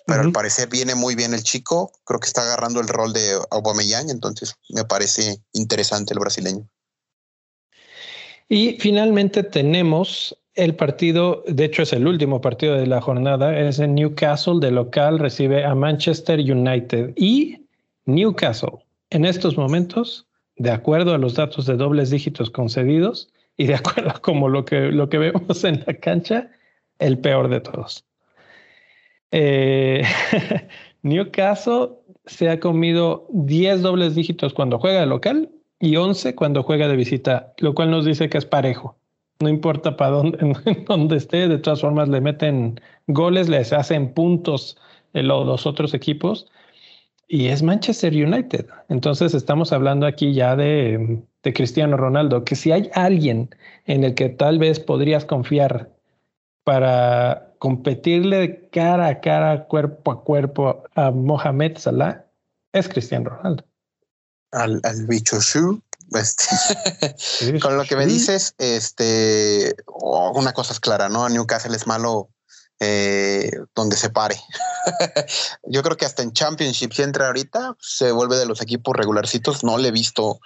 Pero 0.05 0.23
al 0.23 0.33
parecer 0.33 0.69
viene 0.69 0.97
muy 0.97 1.15
bien 1.15 1.33
el 1.33 1.45
chico, 1.45 1.93
creo 2.05 2.19
que 2.19 2.27
está 2.27 2.43
agarrando 2.43 2.81
el 2.81 2.89
rol 2.89 3.13
de 3.13 3.39
Aubameyang, 3.51 4.11
entonces 4.11 4.57
me 4.71 4.85
parece 4.85 5.41
interesante 5.53 6.13
el 6.13 6.19
brasileño. 6.19 6.69
Y 8.49 8.77
finalmente 8.79 9.43
tenemos 9.43 10.37
el 10.55 10.75
partido, 10.75 11.43
de 11.47 11.65
hecho 11.65 11.83
es 11.83 11.93
el 11.93 12.07
último 12.07 12.41
partido 12.41 12.75
de 12.75 12.87
la 12.87 13.01
jornada, 13.01 13.59
es 13.59 13.79
en 13.79 13.95
Newcastle 13.95 14.61
de 14.61 14.71
local, 14.71 15.19
recibe 15.19 15.65
a 15.65 15.75
Manchester 15.75 16.39
United 16.39 17.15
y 17.17 17.67
Newcastle 18.05 18.85
en 19.11 19.25
estos 19.25 19.57
momentos 19.57 20.27
de 20.57 20.71
acuerdo 20.71 21.15
a 21.15 21.19
los 21.19 21.35
datos 21.35 21.67
de 21.67 21.77
dobles 21.77 22.11
dígitos 22.11 22.51
concedidos 22.51 23.33
y 23.57 23.67
de 23.67 23.75
acuerdo 23.75 24.11
a 24.11 24.21
como 24.21 24.49
lo 24.49 24.65
que, 24.65 24.93
lo 24.93 25.09
que 25.09 25.19
vemos 25.19 25.65
en 25.65 25.83
la 25.87 25.95
cancha, 25.95 26.51
el 26.99 27.19
peor 27.19 27.49
de 27.49 27.61
todos. 27.61 28.05
Eh, 29.31 30.03
Newcastle 31.03 31.91
se 32.27 32.51
ha 32.51 32.61
comido 32.61 33.27
10 33.31 33.83
dobles 33.83 34.15
dígitos 34.15 34.53
cuando 34.53 34.79
juega 34.79 35.01
de 35.01 35.07
local 35.07 35.51
y 35.83 35.97
11 35.97 36.37
cuando 36.37 36.63
juega 36.63 36.87
de 36.87 36.95
visita, 36.95 37.53
lo 37.59 37.75
cual 37.75 37.91
nos 37.91 38.05
dice 38.05 38.29
que 38.29 38.39
es 38.39 38.47
parejo. 38.47 38.97
No 39.41 39.49
importa 39.49 39.97
para 39.97 40.13
dónde, 40.87 41.17
esté, 41.17 41.49
de 41.49 41.59
todas 41.59 41.81
formas 41.81 42.09
le 42.09 42.21
meten 42.21 42.81
goles, 43.09 43.49
les 43.49 43.73
hacen 43.73 44.15
puntos 44.15 44.79
los 45.13 45.67
otros 45.67 45.93
equipos 45.93 46.47
y 47.27 47.49
es 47.49 47.65
Manchester 47.65 48.13
United. 48.15 48.67
Entonces 48.89 49.35
estamos 49.35 49.73
hablando 49.73 50.07
aquí 50.07 50.33
ya 50.33 50.55
de, 50.55 51.21
Cristiano 51.43 51.97
Ronaldo, 51.97 52.45
que 52.45 52.55
si 52.55 52.71
hay 52.71 52.89
alguien 52.95 53.51
en 53.87 54.05
el 54.05 54.15
que 54.15 54.29
tal 54.29 54.61
vez 54.61 54.79
podrías 54.79 55.25
confiar 55.25 55.91
para 56.63 57.53
competirle 57.59 58.69
cara 58.71 59.09
a 59.09 59.21
cara, 59.21 59.65
cuerpo 59.65 60.13
a 60.13 60.23
cuerpo 60.23 60.85
a 60.95 61.11
Mohamed 61.11 61.77
Salah, 61.77 62.25
es 62.73 62.89
Cristiano 62.89 63.31
Ronaldo. 63.31 63.65
Al, 64.53 64.81
al 64.85 65.07
bicho 65.07 65.41
Shu. 65.41 65.83
Este, 66.15 67.59
con 67.61 67.77
lo 67.77 67.85
que 67.85 67.97
me 67.97 68.07
dices, 68.07 68.55
este, 68.59 69.75
oh, 69.87 70.33
una 70.39 70.53
cosa 70.53 70.73
es 70.73 70.81
clara, 70.81 71.09
¿no? 71.09 71.29
Newcastle 71.29 71.75
es 71.75 71.87
malo 71.87 72.29
eh, 72.81 73.51
donde 73.75 73.97
se 73.97 74.11
pare. 74.11 74.37
Yo 75.65 75.83
creo 75.83 75.97
que 75.97 76.05
hasta 76.05 76.23
en 76.23 76.33
Championship, 76.33 76.93
si 76.93 77.03
entra 77.03 77.29
ahorita, 77.29 77.77
se 77.81 78.13
vuelve 78.13 78.37
de 78.37 78.47
los 78.47 78.61
equipos 78.61 78.97
regularcitos. 78.97 79.65
No 79.65 79.79
le 79.79 79.89
he 79.89 79.93
visto 79.93 80.41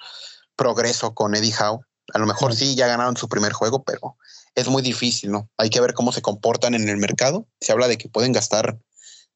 progreso 0.55 1.14
con 1.14 1.35
Eddie 1.35 1.55
Howe. 1.59 1.81
A 2.14 2.19
lo 2.19 2.27
mejor 2.27 2.55
sí, 2.55 2.75
ya 2.77 2.87
ganaron 2.87 3.16
su 3.16 3.29
primer 3.29 3.53
juego, 3.53 3.83
pero 3.83 4.16
es 4.55 4.69
muy 4.69 4.83
difícil, 4.83 5.33
¿no? 5.33 5.51
Hay 5.57 5.71
que 5.71 5.81
ver 5.81 5.95
cómo 5.95 6.12
se 6.12 6.23
comportan 6.23 6.75
en 6.75 6.88
el 6.88 6.97
mercado. 6.99 7.47
Se 7.61 7.73
habla 7.73 7.88
de 7.88 7.99
que 7.99 8.09
pueden 8.09 8.33
gastar 8.33 8.79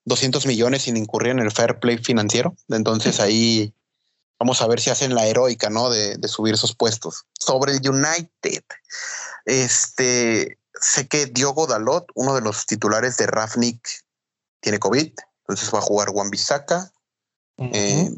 200 0.05 0.47
millones 0.47 0.83
sin 0.83 0.97
incurrir 0.97 1.33
en 1.33 1.41
el 1.41 1.51
fair 1.51 1.79
play 1.79 1.99
financiero. 1.99 2.55
Entonces 2.69 3.19
ahí 3.19 3.75
vamos 4.41 4.61
a 4.63 4.67
ver 4.67 4.81
si 4.81 4.91
hacen 4.91 5.15
la 5.15 5.27
heroica, 5.27 5.71
¿no? 5.71 5.91
De, 5.91 6.17
de 6.17 6.29
subir 6.29 6.55
esos 6.55 6.75
puestos. 6.75 7.27
Sobre 7.39 7.73
el 7.73 7.89
United, 7.89 8.65
este, 9.45 10.59
sé 10.81 11.07
que 11.07 11.27
Diogo 11.27 11.67
Dalot, 11.67 12.07
uno 12.15 12.35
de 12.35 12.41
los 12.41 12.67
titulares 12.67 13.17
de 13.19 13.27
Rafnik, 13.27 13.87
tiene 14.61 14.79
COVID, 14.79 15.13
entonces 15.51 15.75
va 15.75 15.79
a 15.79 15.83
jugar 15.83 16.09
Juan 16.09 16.31
Bisaca. 16.31 16.91
Eh, 17.59 18.09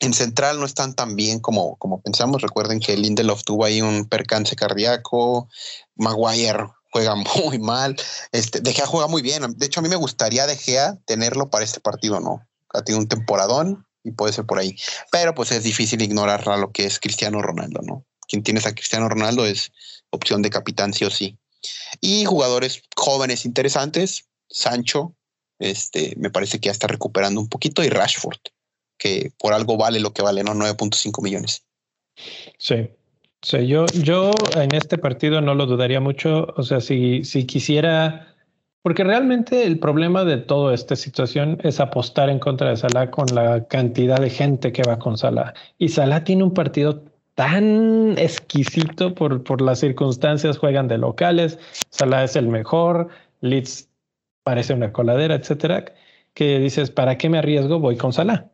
en 0.00 0.14
central 0.14 0.58
no 0.58 0.66
están 0.66 0.94
tan 0.94 1.14
bien 1.14 1.38
como, 1.38 1.76
como 1.76 2.00
pensamos. 2.00 2.42
Recuerden 2.42 2.80
que 2.80 2.96
Lindelof 2.96 3.44
tuvo 3.44 3.64
ahí 3.64 3.80
un 3.80 4.08
percance 4.08 4.56
cardíaco. 4.56 5.48
Maguire 5.94 6.68
juega 6.90 7.14
muy 7.44 7.58
mal. 7.58 7.96
Este, 8.32 8.60
De 8.60 8.72
Gea 8.72 8.86
juega 8.86 9.06
muy 9.06 9.22
bien. 9.22 9.42
De 9.56 9.66
hecho, 9.66 9.80
a 9.80 9.82
mí 9.82 9.88
me 9.88 9.96
gustaría 9.96 10.46
De 10.46 10.56
Gea 10.56 10.96
tenerlo 11.04 11.50
para 11.50 11.64
este 11.64 11.80
partido, 11.80 12.18
¿no? 12.20 12.46
Ha 12.70 12.82
tenido 12.82 13.00
un 13.00 13.08
temporadón 13.08 13.83
y 14.04 14.12
puede 14.12 14.32
ser 14.32 14.44
por 14.44 14.58
ahí. 14.58 14.76
Pero 15.10 15.34
pues 15.34 15.50
es 15.50 15.64
difícil 15.64 16.02
ignorar 16.02 16.46
lo 16.58 16.70
que 16.70 16.84
es 16.84 17.00
Cristiano 17.00 17.42
Ronaldo, 17.42 17.80
¿no? 17.82 18.04
Quien 18.28 18.42
tienes 18.42 18.66
a 18.66 18.74
Cristiano 18.74 19.08
Ronaldo 19.08 19.44
es 19.46 19.72
opción 20.10 20.42
de 20.42 20.50
capitán 20.50 20.92
sí 20.92 21.04
o 21.04 21.10
sí. 21.10 21.38
Y 22.00 22.24
jugadores 22.24 22.82
jóvenes 22.94 23.44
interesantes, 23.44 24.26
Sancho, 24.48 25.14
este, 25.58 26.14
me 26.16 26.30
parece 26.30 26.60
que 26.60 26.66
ya 26.66 26.72
está 26.72 26.86
recuperando 26.86 27.40
un 27.40 27.48
poquito, 27.48 27.82
y 27.82 27.88
Rashford, 27.88 28.38
que 28.98 29.32
por 29.38 29.54
algo 29.54 29.76
vale 29.76 30.00
lo 30.00 30.12
que 30.12 30.22
vale, 30.22 30.44
¿no? 30.44 30.54
9.5 30.54 31.22
millones. 31.22 31.64
Sí. 32.58 32.90
Sí, 33.42 33.66
yo, 33.66 33.84
yo 33.92 34.32
en 34.56 34.74
este 34.74 34.96
partido 34.96 35.42
no 35.42 35.54
lo 35.54 35.66
dudaría 35.66 36.00
mucho. 36.00 36.46
O 36.56 36.62
sea, 36.62 36.80
si, 36.80 37.24
si 37.24 37.44
quisiera, 37.44 38.33
porque 38.84 39.02
realmente 39.02 39.64
el 39.64 39.78
problema 39.78 40.26
de 40.26 40.36
toda 40.36 40.74
esta 40.74 40.94
situación 40.94 41.56
es 41.62 41.80
apostar 41.80 42.28
en 42.28 42.38
contra 42.38 42.68
de 42.68 42.76
Salah 42.76 43.10
con 43.10 43.24
la 43.34 43.64
cantidad 43.64 44.18
de 44.18 44.28
gente 44.28 44.72
que 44.72 44.82
va 44.82 44.98
con 44.98 45.16
Salah. 45.16 45.54
Y 45.78 45.88
Salah 45.88 46.22
tiene 46.22 46.44
un 46.44 46.52
partido 46.52 47.02
tan 47.34 48.18
exquisito 48.18 49.14
por, 49.14 49.42
por 49.42 49.62
las 49.62 49.80
circunstancias, 49.80 50.58
juegan 50.58 50.86
de 50.86 50.98
locales, 50.98 51.58
Salah 51.88 52.24
es 52.24 52.36
el 52.36 52.48
mejor, 52.48 53.08
Leeds 53.40 53.88
parece 54.42 54.74
una 54.74 54.92
coladera, 54.92 55.36
etcétera, 55.36 55.86
que 56.34 56.58
dices, 56.58 56.90
¿para 56.90 57.16
qué 57.16 57.30
me 57.30 57.38
arriesgo? 57.38 57.80
Voy 57.80 57.96
con 57.96 58.12
Salah. 58.12 58.50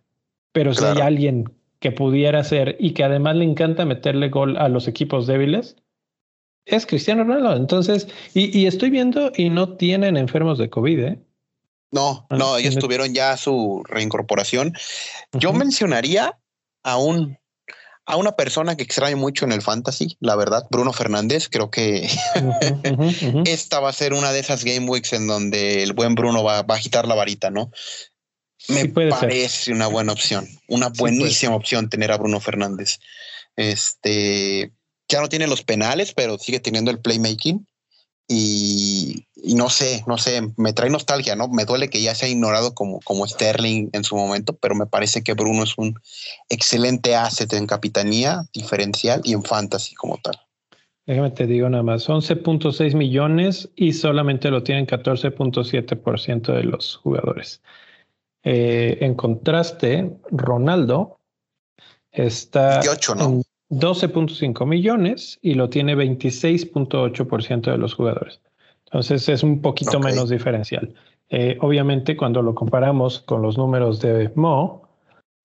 Pero 0.53 0.75
si 0.75 0.85
hay 0.85 0.99
alguien 0.99 1.53
que 1.81 1.91
pudiera 1.91 2.45
ser 2.45 2.77
y 2.79 2.93
que 2.93 3.03
además 3.03 3.35
le 3.35 3.47
encanta 3.47 3.85
meterle 3.85 4.29
gol 4.29 4.57
a 4.59 4.69
los 4.69 4.87
equipos 4.87 5.27
débiles, 5.27 5.75
Es 6.67 6.87
Cristiano 6.87 7.25
Ronaldo. 7.25 7.57
Entonces, 7.57 8.09
y, 8.35 8.57
y 8.59 8.67
estoy 8.67 8.91
viendo 8.91 9.33
y 9.37 9.51
no 9.51 9.77
tienen 9.77 10.17
enfermos 10.17 10.59
de 10.59 10.71
COVID, 10.71 10.99
¿eh? 11.01 11.19
No, 11.93 12.27
ah, 12.31 12.37
no, 12.37 12.57
ellos 12.57 12.77
tuvieron 12.77 13.13
ya 13.13 13.37
su 13.37 13.83
reincorporación. 13.89 14.75
Yo 15.33 15.53
mencionaría 15.53 16.39
a 16.83 16.97
un 16.99 17.39
a 18.07 18.17
una 18.17 18.33
persona 18.33 18.77
que 18.77 18.83
extraño 18.83 19.17
mucho 19.17 19.45
en 19.45 19.53
el 19.53 19.63
fantasy, 19.63 20.17
la 20.19 20.35
verdad, 20.35 20.67
Bruno 20.71 20.93
Fernández. 20.93 21.49
Creo 21.49 21.71
que 21.71 22.09
esta 23.45 23.79
va 23.79 23.91
a 23.91 23.93
ser 23.93 24.15
una 24.15 24.33
de 24.33 24.41
esas 24.41 24.65
game 24.65 24.89
weeks 24.89 25.13
en 25.13 25.29
donde 25.29 25.83
el 25.85 25.93
buen 25.93 26.17
Bruno 26.17 26.43
va, 26.43 26.59
a 26.59 26.65
agitar 26.69 27.07
la 27.07 27.15
varita, 27.15 27.51
¿no? 27.51 27.71
Me 28.69 28.87
parece 28.87 29.73
una 29.73 29.87
buena 29.87 30.13
opción, 30.13 30.47
una 30.67 30.89
buenísima 30.89 31.55
opción 31.55 31.89
tener 31.89 32.11
a 32.11 32.19
Bruno 32.19 32.41
Fernández. 32.41 32.99
Este 33.57 34.73
ya 35.11 35.21
no 35.21 35.29
tiene 35.29 35.47
los 35.47 35.63
penales, 35.63 36.13
pero 36.15 36.39
sigue 36.39 36.61
teniendo 36.61 36.91
el 36.91 37.01
playmaking. 37.01 37.67
Y, 38.33 39.27
no 39.57 39.69
sé, 39.71 40.05
no 40.07 40.17
sé, 40.17 40.41
me 40.57 40.73
trae 40.73 40.89
nostalgia, 40.89 41.35
¿no? 41.35 41.49
Me 41.49 41.65
duele 41.65 41.91
que 41.91 42.01
ya 42.01 42.15
se 42.15 42.27
ha 42.27 42.29
ignorado 42.29 42.75
como, 42.75 43.01
como 43.01 43.27
Sterling 43.27 43.89
en 43.93 44.05
su 44.05 44.15
momento, 44.15 44.57
pero 44.57 44.77
me 44.77 44.87
parece 44.87 45.25
que 45.25 45.35
Bruno 45.35 45.65
es 45.65 45.77
un 45.77 45.99
excelente 46.49 47.17
asset 47.17 47.53
en 47.55 47.67
capitanía, 47.67 48.45
diferencial 48.53 49.21
y 49.25 49.33
en 49.33 49.43
fantasy 49.43 49.97
como 49.97 50.17
tal. 50.19 50.39
Déjame 51.07 51.33
te 51.33 51.49
digo 51.49 51.69
nada 51.69 51.83
más, 51.83 52.09
11.6 52.09 52.95
millones 52.95 53.69
y 53.75 53.95
solamente 53.95 54.49
lo 54.49 54.63
tienen 54.63 54.87
14.7% 54.87 56.55
de 56.55 56.63
los 56.63 56.97
jugadores. 57.03 57.61
Eh, 58.45 58.99
en 59.01 59.17
contraste, 59.17 60.09
Ronaldo 60.31 61.19
está 62.13 62.81
18, 62.81 63.15
¿no? 63.17 63.43
12.5 63.71 64.67
millones 64.67 65.39
y 65.43 65.55
lo 65.55 65.71
tiene 65.71 65.95
26.8% 65.97 67.71
de 67.71 67.79
los 67.79 67.95
jugadores. 67.95 68.41
Entonces 68.87 69.29
es 69.29 69.43
un 69.43 69.63
poquito 69.63 70.01
menos 70.01 70.29
diferencial. 70.29 70.93
Eh, 71.31 71.57
obviamente 71.61 72.17
cuando 72.17 72.43
lo 72.43 72.55
comparamos 72.55 73.21
con 73.21 73.41
los 73.41 73.57
números 73.57 74.01
de 74.01 74.33
Mo, 74.35 74.89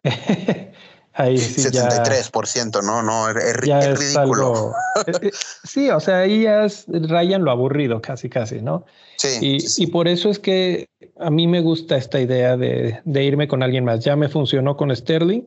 ahí 1.13 1.37
sí 1.37 1.61
73%, 1.61 2.83
¿no? 2.83 3.03
No, 3.03 3.29
es, 3.29 3.55
ridículo. 3.57 4.73
Eh, 5.05 5.11
eh, 5.21 5.31
sí, 5.63 5.91
o 5.91 5.99
sea, 5.99 6.19
ahí 6.19 6.43
ya 6.43 6.65
es, 6.65 6.85
rayan 6.87 7.43
lo 7.43 7.51
aburrido 7.51 8.01
casi, 8.01 8.29
casi, 8.29 8.61
¿no? 8.61 8.85
Sí 9.17 9.37
y, 9.41 9.83
y, 9.83 9.87
por 9.87 10.07
eso 10.07 10.31
es 10.31 10.39
que 10.39 10.87
a 11.19 11.29
mí 11.29 11.47
me 11.47 11.61
gusta 11.61 11.97
esta 11.97 12.19
idea 12.19 12.57
de, 12.57 12.99
de 13.05 13.23
irme 13.23 13.47
con 13.47 13.61
alguien 13.61 13.85
más. 13.85 14.03
Ya 14.03 14.15
me 14.15 14.27
funcionó 14.27 14.75
con 14.75 14.93
Sterling 14.95 15.43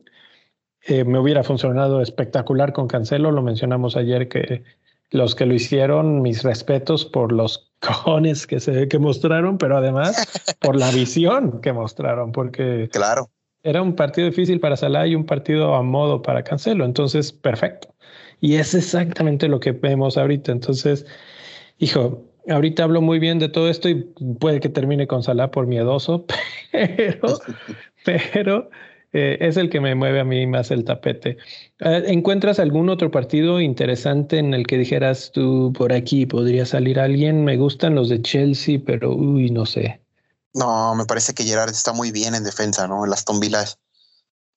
eh, 0.83 1.03
me 1.03 1.19
hubiera 1.19 1.43
funcionado 1.43 2.01
espectacular 2.01 2.73
con 2.73 2.87
Cancelo. 2.87 3.31
Lo 3.31 3.41
mencionamos 3.41 3.95
ayer 3.95 4.27
que 4.27 4.63
los 5.11 5.35
que 5.35 5.45
lo 5.45 5.53
hicieron, 5.53 6.21
mis 6.21 6.43
respetos 6.43 7.05
por 7.05 7.31
los 7.31 7.71
cojones 7.79 8.45
que 8.47 8.59
se 8.59 8.87
que 8.87 8.99
mostraron, 8.99 9.57
pero 9.57 9.77
además 9.77 10.55
por 10.59 10.75
la 10.75 10.91
visión 10.91 11.61
que 11.61 11.73
mostraron, 11.73 12.31
porque 12.31 12.89
claro. 12.91 13.29
era 13.63 13.81
un 13.81 13.95
partido 13.95 14.27
difícil 14.27 14.59
para 14.59 14.77
Salah 14.77 15.07
y 15.07 15.15
un 15.15 15.25
partido 15.25 15.75
a 15.75 15.83
modo 15.83 16.21
para 16.21 16.43
Cancelo. 16.43 16.85
Entonces, 16.85 17.31
perfecto. 17.31 17.93
Y 18.41 18.55
es 18.55 18.73
exactamente 18.73 19.47
lo 19.47 19.59
que 19.59 19.71
vemos 19.71 20.17
ahorita. 20.17 20.51
Entonces, 20.51 21.05
hijo, 21.77 22.23
ahorita 22.47 22.83
hablo 22.83 23.01
muy 23.01 23.19
bien 23.19 23.39
de 23.39 23.49
todo 23.49 23.69
esto 23.69 23.89
y 23.89 23.95
puede 24.39 24.59
que 24.59 24.69
termine 24.69 25.07
con 25.07 25.23
Salah 25.23 25.51
por 25.51 25.67
miedoso, 25.67 26.25
pero, 26.71 27.39
pero 28.05 28.69
eh, 29.11 29.37
es 29.41 29.57
el 29.57 29.69
que 29.69 29.79
me 29.79 29.95
mueve 29.95 30.19
a 30.19 30.23
mí 30.23 30.45
más 30.45 30.69
el 30.71 30.83
tapete. 30.83 31.37
Eh, 31.79 32.03
¿Encuentras 32.07 32.59
algún 32.59 32.89
otro 32.89 33.09
partido 33.09 33.59
interesante 33.59 34.37
en 34.37 34.53
el 34.53 34.67
que 34.67 34.77
dijeras 34.77 35.31
tú 35.31 35.73
por 35.75 35.93
aquí 35.93 36.25
podría 36.25 36.65
salir 36.65 36.99
alguien? 36.99 37.43
Me 37.43 37.57
gustan 37.57 37.95
los 37.95 38.09
de 38.09 38.21
Chelsea, 38.21 38.79
pero 38.85 39.15
uy, 39.15 39.49
no 39.49 39.65
sé. 39.65 40.01
No, 40.53 40.93
me 40.95 41.05
parece 41.05 41.33
que 41.33 41.43
Gerard 41.43 41.71
está 41.71 41.93
muy 41.93 42.11
bien 42.11 42.35
en 42.35 42.43
defensa, 42.43 42.87
¿no? 42.87 43.03
En 43.03 43.09
las 43.09 43.25
Villa 43.39 43.65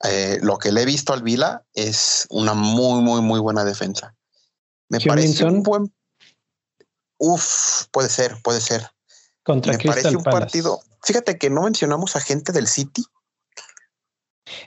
eh, 0.05 0.39
lo 0.43 0.59
que 0.59 0.73
le 0.73 0.83
he 0.83 0.87
visto 0.87 1.13
al 1.13 1.23
Vila 1.23 1.65
es 1.75 2.27
una 2.29 2.55
muy, 2.55 3.01
muy, 3.03 3.21
muy 3.21 3.41
buena 3.41 3.65
defensa. 3.65 4.15
Me 4.89 5.01
parece 5.01 5.45
un 5.45 5.63
buen. 5.63 5.95
Uf, 7.19 7.87
puede 7.93 8.09
ser, 8.09 8.37
puede 8.43 8.61
ser. 8.61 8.91
Contra 9.45 9.73
me 9.73 9.79
parece 9.79 10.17
un 10.17 10.25
partido. 10.25 10.81
Fíjate 11.03 11.39
que 11.39 11.51
no 11.51 11.63
mencionamos 11.63 12.17
a 12.17 12.21
gente 12.21 12.53
del 12.53 12.67
City 12.67 13.05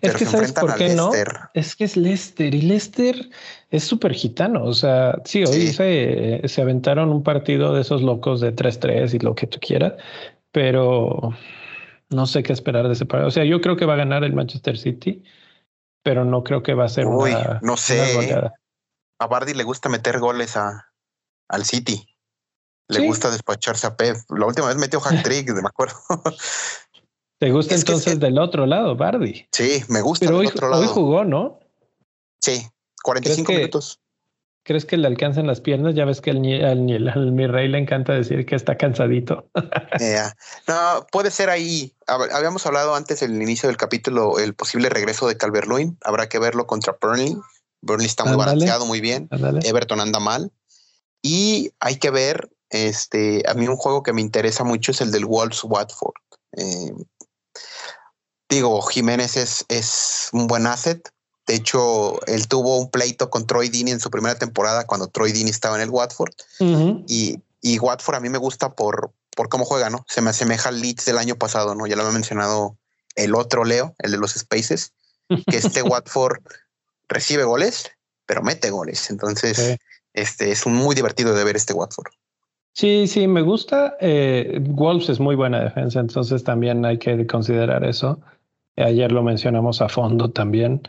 es 0.01 0.15
que 0.15 0.25
sabes 0.25 0.53
por 0.53 0.75
qué 0.75 0.95
no. 0.95 1.11
Es 1.53 1.75
que 1.75 1.83
es 1.83 1.97
Leicester 1.97 2.53
y 2.53 2.61
Leicester 2.61 3.29
es 3.69 3.83
súper 3.83 4.13
gitano. 4.13 4.63
O 4.63 4.73
sea, 4.73 5.19
sí, 5.25 5.43
hoy 5.43 5.67
Se, 5.67 6.41
se, 6.45 6.61
aventaron 6.61 7.09
un 7.09 7.23
partido 7.23 7.73
de 7.73 7.81
esos 7.81 8.01
locos 8.01 8.41
de 8.41 8.55
3-3 8.55 9.13
y 9.13 9.19
lo 9.19 9.35
que 9.35 9.47
tú 9.47 9.59
quieras, 9.59 9.93
pero 10.51 11.33
no 12.09 12.25
sé 12.27 12.43
qué 12.43 12.53
esperar 12.53 12.87
de 12.87 12.93
ese 12.93 13.05
partido. 13.05 13.27
O 13.27 13.31
sea, 13.31 13.43
yo 13.43 13.61
creo 13.61 13.75
que 13.75 13.85
va 13.85 13.93
a 13.93 13.97
ganar 13.97 14.23
el 14.23 14.33
Manchester 14.33 14.77
City, 14.77 15.23
pero 16.03 16.25
no 16.25 16.43
creo 16.43 16.63
que 16.63 16.73
va 16.73 16.85
a 16.85 16.89
ser 16.89 17.07
una. 17.07 17.59
No 17.61 17.77
sé. 17.77 18.33
a 19.19 19.27
Bardi 19.27 19.53
le 19.53 19.63
gusta 19.63 19.89
meter 19.89 20.19
goles 20.19 20.55
a, 20.57 20.91
al 21.49 21.65
City. 21.65 22.07
Le 22.87 23.07
gusta 23.07 23.31
despacharse 23.31 23.87
a 23.87 23.97
Pep. 23.97 24.15
La 24.29 24.45
última 24.45 24.67
vez 24.67 24.77
metió 24.77 24.99
hack 24.99 25.23
trick, 25.23 25.49
me 25.49 25.67
acuerdo. 25.67 25.97
¿Te 27.37 27.51
gusta 27.51 27.75
entonces 27.75 28.19
del 28.19 28.37
otro 28.39 28.65
lado, 28.65 28.95
Bardi? 28.95 29.47
Sí, 29.51 29.83
me 29.89 30.01
gusta 30.01 30.25
Pero 30.25 30.37
del 30.37 30.47
hoy, 30.47 30.51
otro 30.53 30.69
lado. 30.69 30.81
Hoy 30.81 30.87
jugó, 30.87 31.23
¿no? 31.25 31.59
Sí, 32.39 32.65
45 33.03 33.51
minutos. 33.51 33.99
¿Crees 34.63 34.85
que 34.85 34.97
le 34.97 35.05
alcancen 35.05 35.45
las 35.45 35.61
piernas? 35.61 35.93
Ya 35.93 36.05
ves 36.05 36.21
que 36.21 36.31
al, 36.31 36.41
mi 36.41 37.45
rey 37.45 37.67
le 37.67 37.77
encanta 37.77 38.13
decir 38.13 38.47
que 38.47 38.55
está 38.55 38.77
cansadito. 38.77 39.47
No, 40.67 41.05
puede 41.11 41.29
ser 41.29 41.49
ahí. 41.51 41.93
Habíamos 42.07 42.65
hablado 42.65 42.95
antes 42.95 43.21
en 43.21 43.35
el 43.35 43.41
inicio 43.41 43.69
del 43.69 43.77
capítulo 43.77 44.39
el 44.39 44.55
posible 44.55 44.89
regreso 44.89 45.27
de 45.27 45.37
Calvert-Lewin. 45.37 45.97
Habrá 46.01 46.27
que 46.27 46.39
verlo 46.39 46.65
contra 46.65 46.97
Burnley. 46.99 47.37
Burnley 47.81 48.07
está 48.07 48.25
muy 48.25 48.35
balanceado, 48.35 48.85
muy 48.85 49.01
bien. 49.01 49.29
Everton 49.63 49.99
anda 49.99 50.19
mal. 50.19 50.51
Y 51.21 51.71
hay 51.79 51.97
que 51.97 52.09
ver, 52.09 52.49
este, 52.71 53.43
a 53.47 53.53
mí 53.53 53.67
un 53.67 53.77
juego 53.77 54.01
que 54.01 54.13
me 54.13 54.21
interesa 54.21 54.63
mucho 54.63 54.91
es 54.91 55.01
el 55.01 55.11
del 55.11 55.25
Wolves 55.25 55.63
Watford. 55.63 56.15
Eh, 56.57 56.91
digo, 58.49 58.81
Jiménez 58.81 59.37
es, 59.37 59.65
es 59.69 60.29
un 60.31 60.47
buen 60.47 60.67
asset. 60.67 61.09
De 61.47 61.55
hecho, 61.55 62.25
él 62.25 62.47
tuvo 62.47 62.79
un 62.79 62.89
pleito 62.89 63.29
con 63.29 63.45
Troy 63.45 63.69
Dini 63.69 63.91
en 63.91 63.99
su 63.99 64.09
primera 64.09 64.35
temporada 64.35 64.85
cuando 64.85 65.07
Troy 65.07 65.31
Dini 65.31 65.49
estaba 65.49 65.75
en 65.75 65.81
el 65.81 65.89
Watford. 65.89 66.33
y, 67.07 67.39
y, 67.61 67.79
Watford 67.79 68.15
a 68.15 68.19
mí 68.19 68.29
me 68.29 68.39
gusta 68.39 68.73
por, 68.73 69.11
por 69.35 69.49
cómo 69.49 69.65
juega, 69.65 69.89
¿no? 69.89 70.05
Se 70.07 70.21
me 70.21 70.31
asemeja 70.31 70.69
al 70.69 70.81
Leeds 70.81 71.05
del 71.05 71.17
año 71.17 71.35
pasado, 71.35 71.75
¿no? 71.75 71.85
Ya 71.85 71.95
lo 71.95 72.01
había 72.01 72.13
mencionado 72.13 72.77
el 73.15 73.35
otro 73.35 73.63
Leo, 73.63 73.95
el 73.99 74.11
de 74.11 74.17
los 74.17 74.33
Spaces, 74.33 74.93
que 75.49 75.57
este 75.57 75.83
Watford 75.83 76.39
recibe 77.07 77.43
goles, 77.43 77.91
pero 78.25 78.41
mete 78.41 78.71
goles. 78.71 79.09
Entonces, 79.09 79.77
este 80.13 80.51
es 80.51 80.65
muy 80.65 80.95
divertido 80.95 81.35
de 81.35 81.43
ver 81.43 81.55
este 81.55 81.73
Watford. 81.73 82.11
Sí, 82.73 83.07
sí, 83.07 83.27
me 83.27 83.41
gusta. 83.41 83.95
Eh, 84.01 84.59
Wolves 84.61 85.07
es 85.07 85.19
muy 85.19 85.35
buena 85.35 85.61
defensa, 85.61 86.01
entonces 86.01 86.43
también 86.43 86.83
hay 86.83 86.97
que 86.97 87.25
considerar 87.25 87.85
eso. 87.85 88.19
Ayer 88.77 89.11
lo 89.11 89.23
mencionamos 89.23 89.81
a 89.81 89.89
fondo 89.89 90.29
también. 90.31 90.81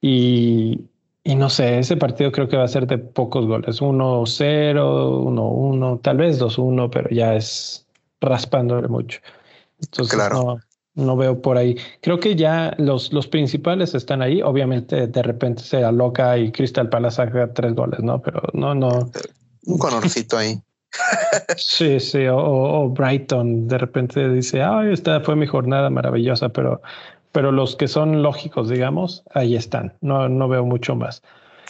Y, 0.00 0.80
y 1.24 1.34
no 1.34 1.50
sé, 1.50 1.78
ese 1.78 1.96
partido 1.96 2.32
creo 2.32 2.48
que 2.48 2.56
va 2.56 2.64
a 2.64 2.68
ser 2.68 2.86
de 2.86 2.98
pocos 2.98 3.46
goles. 3.46 3.82
1-0, 3.82 4.76
1-1, 4.76 6.00
tal 6.00 6.16
vez 6.16 6.40
2-1, 6.40 6.90
pero 6.90 7.10
ya 7.10 7.34
es 7.34 7.86
raspándole 8.20 8.88
mucho. 8.88 9.20
Entonces 9.80 10.18
no, 10.32 10.58
no, 10.94 11.16
veo 11.16 11.40
por 11.40 11.58
ahí. 11.58 11.76
Creo 12.00 12.18
que 12.18 12.34
ya 12.34 12.74
los, 12.78 13.12
los 13.12 13.26
principales 13.26 13.94
están 13.94 14.22
ahí. 14.22 14.42
Obviamente 14.42 15.06
de 15.06 15.22
repente 15.22 15.62
se 15.62 15.84
aloca 15.84 16.38
y 16.38 16.50
Crystal 16.50 16.88
Palace 16.88 17.16
saca 17.16 17.52
tres 17.52 17.74
goles, 17.74 18.00
¿no? 18.00 18.20
Pero 18.22 18.42
no, 18.54 18.74
no. 18.74 19.10
Un 19.66 19.78
conorcito 19.78 20.38
ahí. 20.38 20.60
Sí, 21.56 22.00
sí, 22.00 22.26
o, 22.30 22.88
Brighton 22.88 23.68
de 23.68 23.78
repente 23.78 24.28
dice, 24.30 24.62
ay, 24.62 24.92
esta 24.92 25.20
fue 25.20 25.36
mi 25.36 25.46
jornada 25.46 25.90
maravillosa, 25.90 26.48
pero, 26.48 26.80
pero 27.32 27.52
los 27.52 27.76
que 27.76 27.88
son 27.88 28.22
lógicos, 28.22 28.68
digamos, 28.68 29.22
ahí 29.32 29.56
están. 29.56 29.96
No, 30.00 30.28
no 30.28 30.48
veo 30.48 30.64
mucho 30.64 30.94
más. 30.94 31.22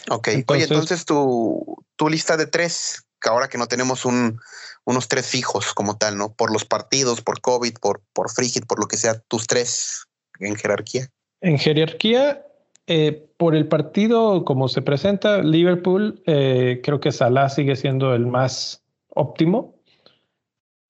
Ok, 0.09 0.29
oye, 0.47 0.63
entonces 0.63 1.05
tu, 1.05 1.83
tu 1.95 2.09
lista 2.09 2.37
de 2.37 2.47
tres, 2.47 3.05
que 3.21 3.29
ahora 3.29 3.47
que 3.47 3.57
no 3.57 3.67
tenemos 3.67 4.05
un, 4.05 4.39
unos 4.85 5.07
tres 5.07 5.27
fijos 5.27 5.73
como 5.73 5.97
tal, 5.97 6.17
¿no? 6.17 6.33
Por 6.33 6.51
los 6.51 6.65
partidos, 6.65 7.21
por 7.21 7.41
COVID, 7.41 7.73
por, 7.79 8.01
por 8.13 8.31
Frigid, 8.31 8.63
por 8.65 8.79
lo 8.79 8.87
que 8.87 8.97
sea, 8.97 9.19
tus 9.27 9.47
tres 9.47 10.07
en 10.39 10.55
jerarquía. 10.55 11.07
En 11.41 11.57
jerarquía, 11.57 12.45
eh, 12.87 13.29
por 13.37 13.55
el 13.55 13.67
partido 13.67 14.43
como 14.45 14.67
se 14.67 14.81
presenta, 14.81 15.43
Liverpool, 15.43 16.21
eh, 16.25 16.81
creo 16.83 16.99
que 16.99 17.11
Salah 17.11 17.49
sigue 17.49 17.75
siendo 17.75 18.15
el 18.15 18.25
más 18.25 18.83
óptimo. 19.09 19.75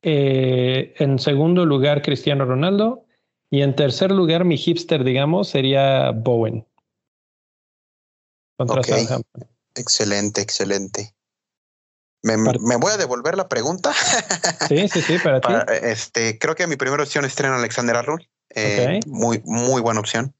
Eh, 0.01 0.93
en 0.97 1.19
segundo 1.19 1.65
lugar, 1.65 2.01
Cristiano 2.01 2.45
Ronaldo. 2.45 3.05
Y 3.51 3.61
en 3.61 3.75
tercer 3.75 4.11
lugar, 4.11 4.45
mi 4.45 4.57
hipster, 4.57 5.03
digamos, 5.03 5.49
sería 5.49 6.11
Bowen. 6.11 6.65
Excelente, 9.75 10.41
excelente. 10.41 11.15
Me, 12.21 12.35
me, 12.37 12.75
voy 12.75 12.91
a 12.91 12.97
devolver 12.97 13.37
la 13.37 13.47
pregunta. 13.47 13.93
Sí, 14.67 14.87
sí, 14.87 15.01
sí, 15.01 15.17
para, 15.17 15.41
ti. 15.41 15.51
Este, 15.81 16.37
creo 16.37 16.53
que 16.53 16.67
mi 16.67 16.75
primera 16.75 17.01
opción 17.01 17.25
es 17.25 17.33
Tren 17.33 17.51
Alexander 17.53 17.95
Arnold. 17.95 18.27
Eh, 18.53 18.99
muy, 19.07 19.41
muy 19.45 19.81
buena 19.81 19.99
opción. 19.99 20.35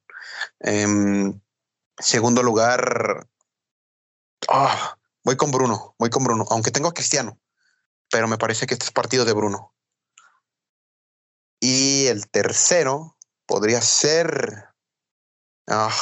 Em, 0.59 1.39
segundo 1.97 2.43
lugar, 2.43 3.27
ah, 4.49 4.97
voy 5.23 5.35
con 5.35 5.51
Bruno, 5.51 5.95
voy 5.97 6.09
con 6.09 6.23
Bruno, 6.23 6.45
aunque 6.49 6.71
tengo 6.71 6.89
a 6.89 6.93
Cristiano, 6.93 7.39
pero 8.11 8.27
me 8.27 8.37
parece 8.37 8.67
que 8.67 8.75
este 8.75 8.85
es 8.85 8.91
partido 8.91 9.25
de 9.25 9.33
Bruno. 9.33 9.73
Y 11.59 12.07
el 12.07 12.29
tercero 12.29 13.17
podría 13.45 13.81
ser 13.81 14.65
ah, 15.67 15.93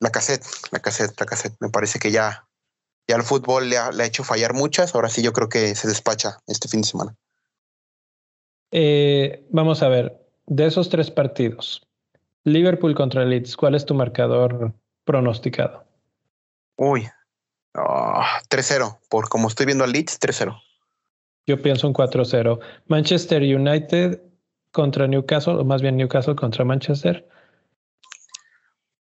la 0.00 0.10
cassette, 0.10 0.44
la 0.72 0.80
cassette, 0.80 1.18
la 1.18 1.26
cassette. 1.26 1.56
Me 1.60 1.68
parece 1.68 1.98
que 1.98 2.10
ya, 2.10 2.48
ya 3.08 3.16
el 3.16 3.22
fútbol 3.22 3.68
le 3.68 3.78
ha, 3.78 3.92
le 3.92 4.02
ha, 4.02 4.06
hecho 4.06 4.24
fallar 4.24 4.54
muchas. 4.54 4.94
Ahora 4.94 5.08
sí, 5.08 5.22
yo 5.22 5.32
creo 5.32 5.48
que 5.48 5.74
se 5.74 5.88
despacha 5.88 6.38
este 6.46 6.68
fin 6.68 6.82
de 6.82 6.88
semana. 6.88 7.16
Eh, 8.72 9.46
vamos 9.50 9.82
a 9.82 9.88
ver, 9.88 10.26
de 10.46 10.66
esos 10.66 10.88
tres 10.88 11.10
partidos, 11.10 11.86
Liverpool 12.44 12.94
contra 12.94 13.24
Leeds, 13.24 13.56
¿cuál 13.56 13.74
es 13.74 13.86
tu 13.86 13.94
marcador 13.94 14.72
pronosticado? 15.04 15.84
Uy, 16.76 17.08
3-0. 17.74 18.98
Por 19.08 19.28
como 19.28 19.48
estoy 19.48 19.66
viendo 19.66 19.84
al 19.84 19.92
Leeds, 19.92 20.20
3-0. 20.20 20.60
Yo 21.46 21.62
pienso 21.62 21.86
un 21.86 21.94
4-0. 21.94 22.58
Manchester 22.88 23.42
United 23.42 24.20
contra 24.72 25.06
Newcastle, 25.06 25.54
o 25.54 25.64
más 25.64 25.80
bien 25.80 25.96
Newcastle 25.96 26.34
contra 26.34 26.64
Manchester. 26.64 27.26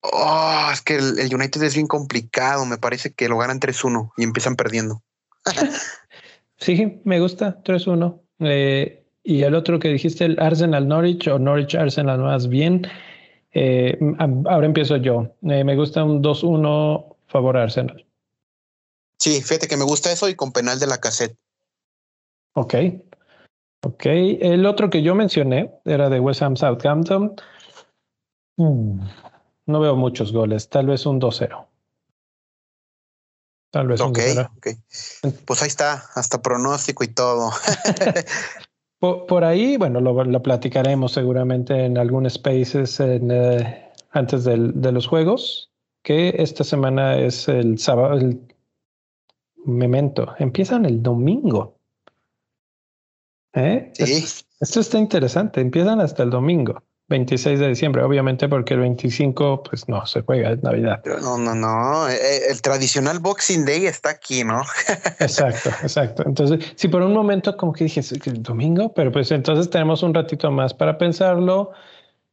Oh, 0.01 0.69
es 0.73 0.81
que 0.83 0.97
el, 0.97 1.19
el, 1.19 1.35
United 1.35 1.63
es 1.63 1.75
bien 1.75 1.87
complicado. 1.87 2.65
Me 2.67 2.79
parece 2.79 3.13
que 3.13 3.29
lo 3.29 3.39
ganan 3.39 3.61
3-1 3.61 4.13
y 4.17 4.25
empiezan 4.25 4.57
perdiendo. 4.57 5.03
sí, 6.59 7.01
me 7.05 7.19
gusta 7.21 7.63
3-1. 7.63 8.21
Eh, 8.41 9.05
y 9.25 9.43
el 9.43 9.55
otro 9.55 9.79
que 9.79 9.89
dijiste, 9.89 10.25
el 10.25 10.39
Arsenal 10.39 10.87
Norwich 10.87 11.27
o 11.29 11.39
Norwich 11.39 11.75
Arsenal 11.75 12.21
más 12.21 12.49
bien. 12.49 12.87
Eh, 13.53 13.99
ahora 14.47 14.67
empiezo 14.67 14.97
yo. 14.99 15.35
Eh, 15.43 15.65
me 15.65 15.77
gusta 15.77 16.05
un 16.05 16.23
2-1 16.23 17.17
favor 17.27 17.57
Arsenal. 17.57 18.07
Sí, 19.19 19.43
fíjate 19.43 19.67
que 19.67 19.77
me 19.77 19.85
gusta 19.85 20.13
eso 20.13 20.29
y 20.29 20.35
con 20.35 20.53
penal 20.53 20.79
de 20.79 20.87
la 20.87 20.99
cassette. 20.99 21.37
Ok. 22.59 22.75
Ok. 23.85 24.07
El 24.07 24.67
otro 24.67 24.91
que 24.91 25.03
yo 25.03 25.15
mencioné 25.15 25.81
era 25.85 26.11
de 26.11 26.19
West 26.19 26.43
Ham 26.43 26.57
Southampton. 26.57 27.37
Mm, 28.57 29.01
no 29.67 29.81
veo 29.81 29.95
muchos 29.95 30.33
goles, 30.33 30.69
tal 30.69 30.87
vez 30.87 31.07
un 31.07 31.21
2-0. 31.21 31.67
Tal 33.71 33.87
vez 33.87 34.01
un 34.01 34.13
2-0. 34.13 34.51
Okay. 34.57 34.75
Pues 35.45 35.63
ahí 35.63 35.69
está, 35.69 36.03
hasta 36.15 36.43
pronóstico 36.43 37.05
y 37.05 37.09
todo. 37.09 37.53
por, 38.99 39.27
por, 39.27 39.45
ahí, 39.45 39.77
bueno, 39.77 40.01
lo, 40.01 40.25
lo, 40.25 40.43
platicaremos 40.43 41.13
seguramente 41.13 41.85
en 41.85 41.97
algún 41.97 42.29
spaces 42.29 42.99
en, 42.99 43.31
eh, 43.31 43.93
antes 44.11 44.43
del, 44.43 44.81
de 44.81 44.91
los 44.91 45.07
juegos, 45.07 45.71
que 46.03 46.35
esta 46.39 46.65
semana 46.65 47.17
es 47.19 47.47
el 47.47 47.79
sábado, 47.79 48.17
el 48.17 48.41
memento, 49.65 50.35
empiezan 50.41 50.85
el 50.87 51.01
domingo. 51.01 51.78
¿Eh? 53.59 53.91
Sí. 53.95 54.25
Esto, 54.61 54.81
está 54.81 54.99
interesante. 54.99 55.61
Empiezan 55.61 56.01
hasta 56.01 56.23
el 56.23 56.31
domingo, 56.31 56.83
26 57.09 57.59
de 57.59 57.69
diciembre, 57.69 58.03
obviamente 58.03 58.49
porque 58.49 58.75
el 58.75 58.81
25 58.81 59.63
pues 59.65 59.89
no 59.89 60.07
se 60.07 60.23
juega, 60.23 60.53
es 60.53 60.63
Navidad. 60.63 61.03
No, 61.05 61.39
no, 61.39 61.55
no. 61.55 62.09
Eh, 62.09 62.15
eh, 62.15 62.41
el 62.51 62.63
tradicional 62.63 63.19
Boxing 63.19 63.65
Day 63.65 63.87
está 63.87 64.11
aquí, 64.11 64.45
¿no? 64.45 64.63
exacto, 65.21 65.71
exacto. 65.83 66.23
Entonces, 66.27 66.73
si 66.77 66.89
por 66.89 67.03
un 67.03 67.13
momento 67.13 67.57
como 67.57 67.73
que 67.73 67.85
dije 67.85 68.01
el 68.27 68.43
domingo, 68.43 68.93
pero 68.95 69.11
pues 69.11 69.31
entonces 69.33 69.69
tenemos 69.71 70.03
un 70.03 70.15
ratito 70.15 70.51
más 70.51 70.73
para 70.75 70.99
pensarlo. 70.99 71.73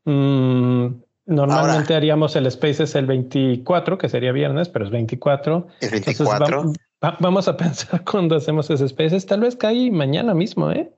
Mm, 0.06 0.88
normalmente 1.26 1.94
Ahora, 1.94 1.98
haríamos 1.98 2.36
el 2.36 2.50
Spaces 2.52 2.94
el 2.94 3.08
24, 3.08 3.98
que 3.98 4.10
sería 4.10 4.32
viernes, 4.32 4.70
pero 4.70 4.86
es 4.86 4.92
24. 4.92 5.68
El 5.82 5.90
24. 5.90 6.46
Entonces, 6.46 6.84
va, 7.04 7.18
vamos 7.20 7.48
a 7.48 7.58
pensar 7.58 8.04
cuando 8.04 8.36
hacemos 8.36 8.70
ese 8.70 8.88
Spaces, 8.88 9.26
tal 9.26 9.42
vez 9.42 9.56
cae 9.56 9.90
mañana 9.90 10.34
mismo, 10.34 10.72
¿eh? 10.72 10.92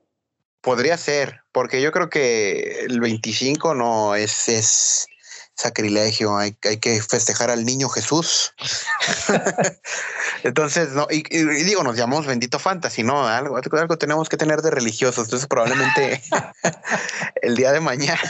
Podría 0.60 0.96
ser, 0.96 1.42
porque 1.52 1.80
yo 1.80 1.92
creo 1.92 2.10
que 2.10 2.84
el 2.84 3.00
25 3.00 3.74
no 3.74 4.14
es, 4.14 4.48
es 4.48 5.06
sacrilegio, 5.54 6.36
hay, 6.36 6.56
hay, 6.64 6.78
que 6.78 7.00
festejar 7.02 7.50
al 7.50 7.64
niño 7.64 7.88
Jesús. 7.88 8.54
entonces, 10.42 10.90
no, 10.90 11.06
y, 11.10 11.24
y, 11.30 11.44
digo, 11.64 11.82
nos 11.82 11.96
llamamos 11.96 12.26
bendito 12.26 12.58
fantasy, 12.58 13.02
¿no? 13.02 13.26
Algo, 13.26 13.56
algo 13.56 13.98
tenemos 13.98 14.28
que 14.28 14.36
tener 14.36 14.62
de 14.62 14.70
religiosos, 14.70 15.26
entonces 15.26 15.48
probablemente 15.48 16.22
el 17.42 17.56
día 17.56 17.72
de 17.72 17.80
mañana. 17.80 18.20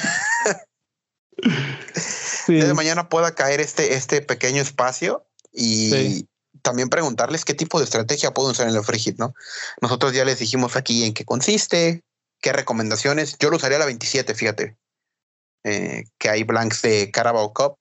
sí. 1.94 2.52
El 2.52 2.60
día 2.60 2.68
de 2.68 2.74
mañana 2.74 3.08
pueda 3.08 3.34
caer 3.34 3.60
este, 3.60 3.94
este 3.94 4.22
pequeño 4.22 4.62
espacio 4.62 5.26
y, 5.52 5.90
sí 5.90 6.28
también 6.62 6.88
preguntarles 6.88 7.44
qué 7.44 7.54
tipo 7.54 7.78
de 7.78 7.84
estrategia 7.84 8.34
pueden 8.34 8.52
usar 8.52 8.68
en 8.68 8.74
el 8.74 8.84
hit, 8.84 9.18
¿no? 9.18 9.34
Nosotros 9.80 10.12
ya 10.12 10.24
les 10.24 10.38
dijimos 10.38 10.76
aquí 10.76 11.04
en 11.04 11.14
qué 11.14 11.24
consiste, 11.24 12.02
qué 12.40 12.53
recomendaciones. 12.53 13.37
Yo 13.38 13.51
lo 13.51 13.57
usaría 13.57 13.79
la 13.79 13.87
27, 13.87 14.35
fíjate. 14.35 14.77
Eh, 15.64 16.05
que 16.18 16.29
hay 16.29 16.44
blanks 16.44 16.83
de 16.83 17.11
Carabao 17.11 17.53
Cup. 17.53 17.77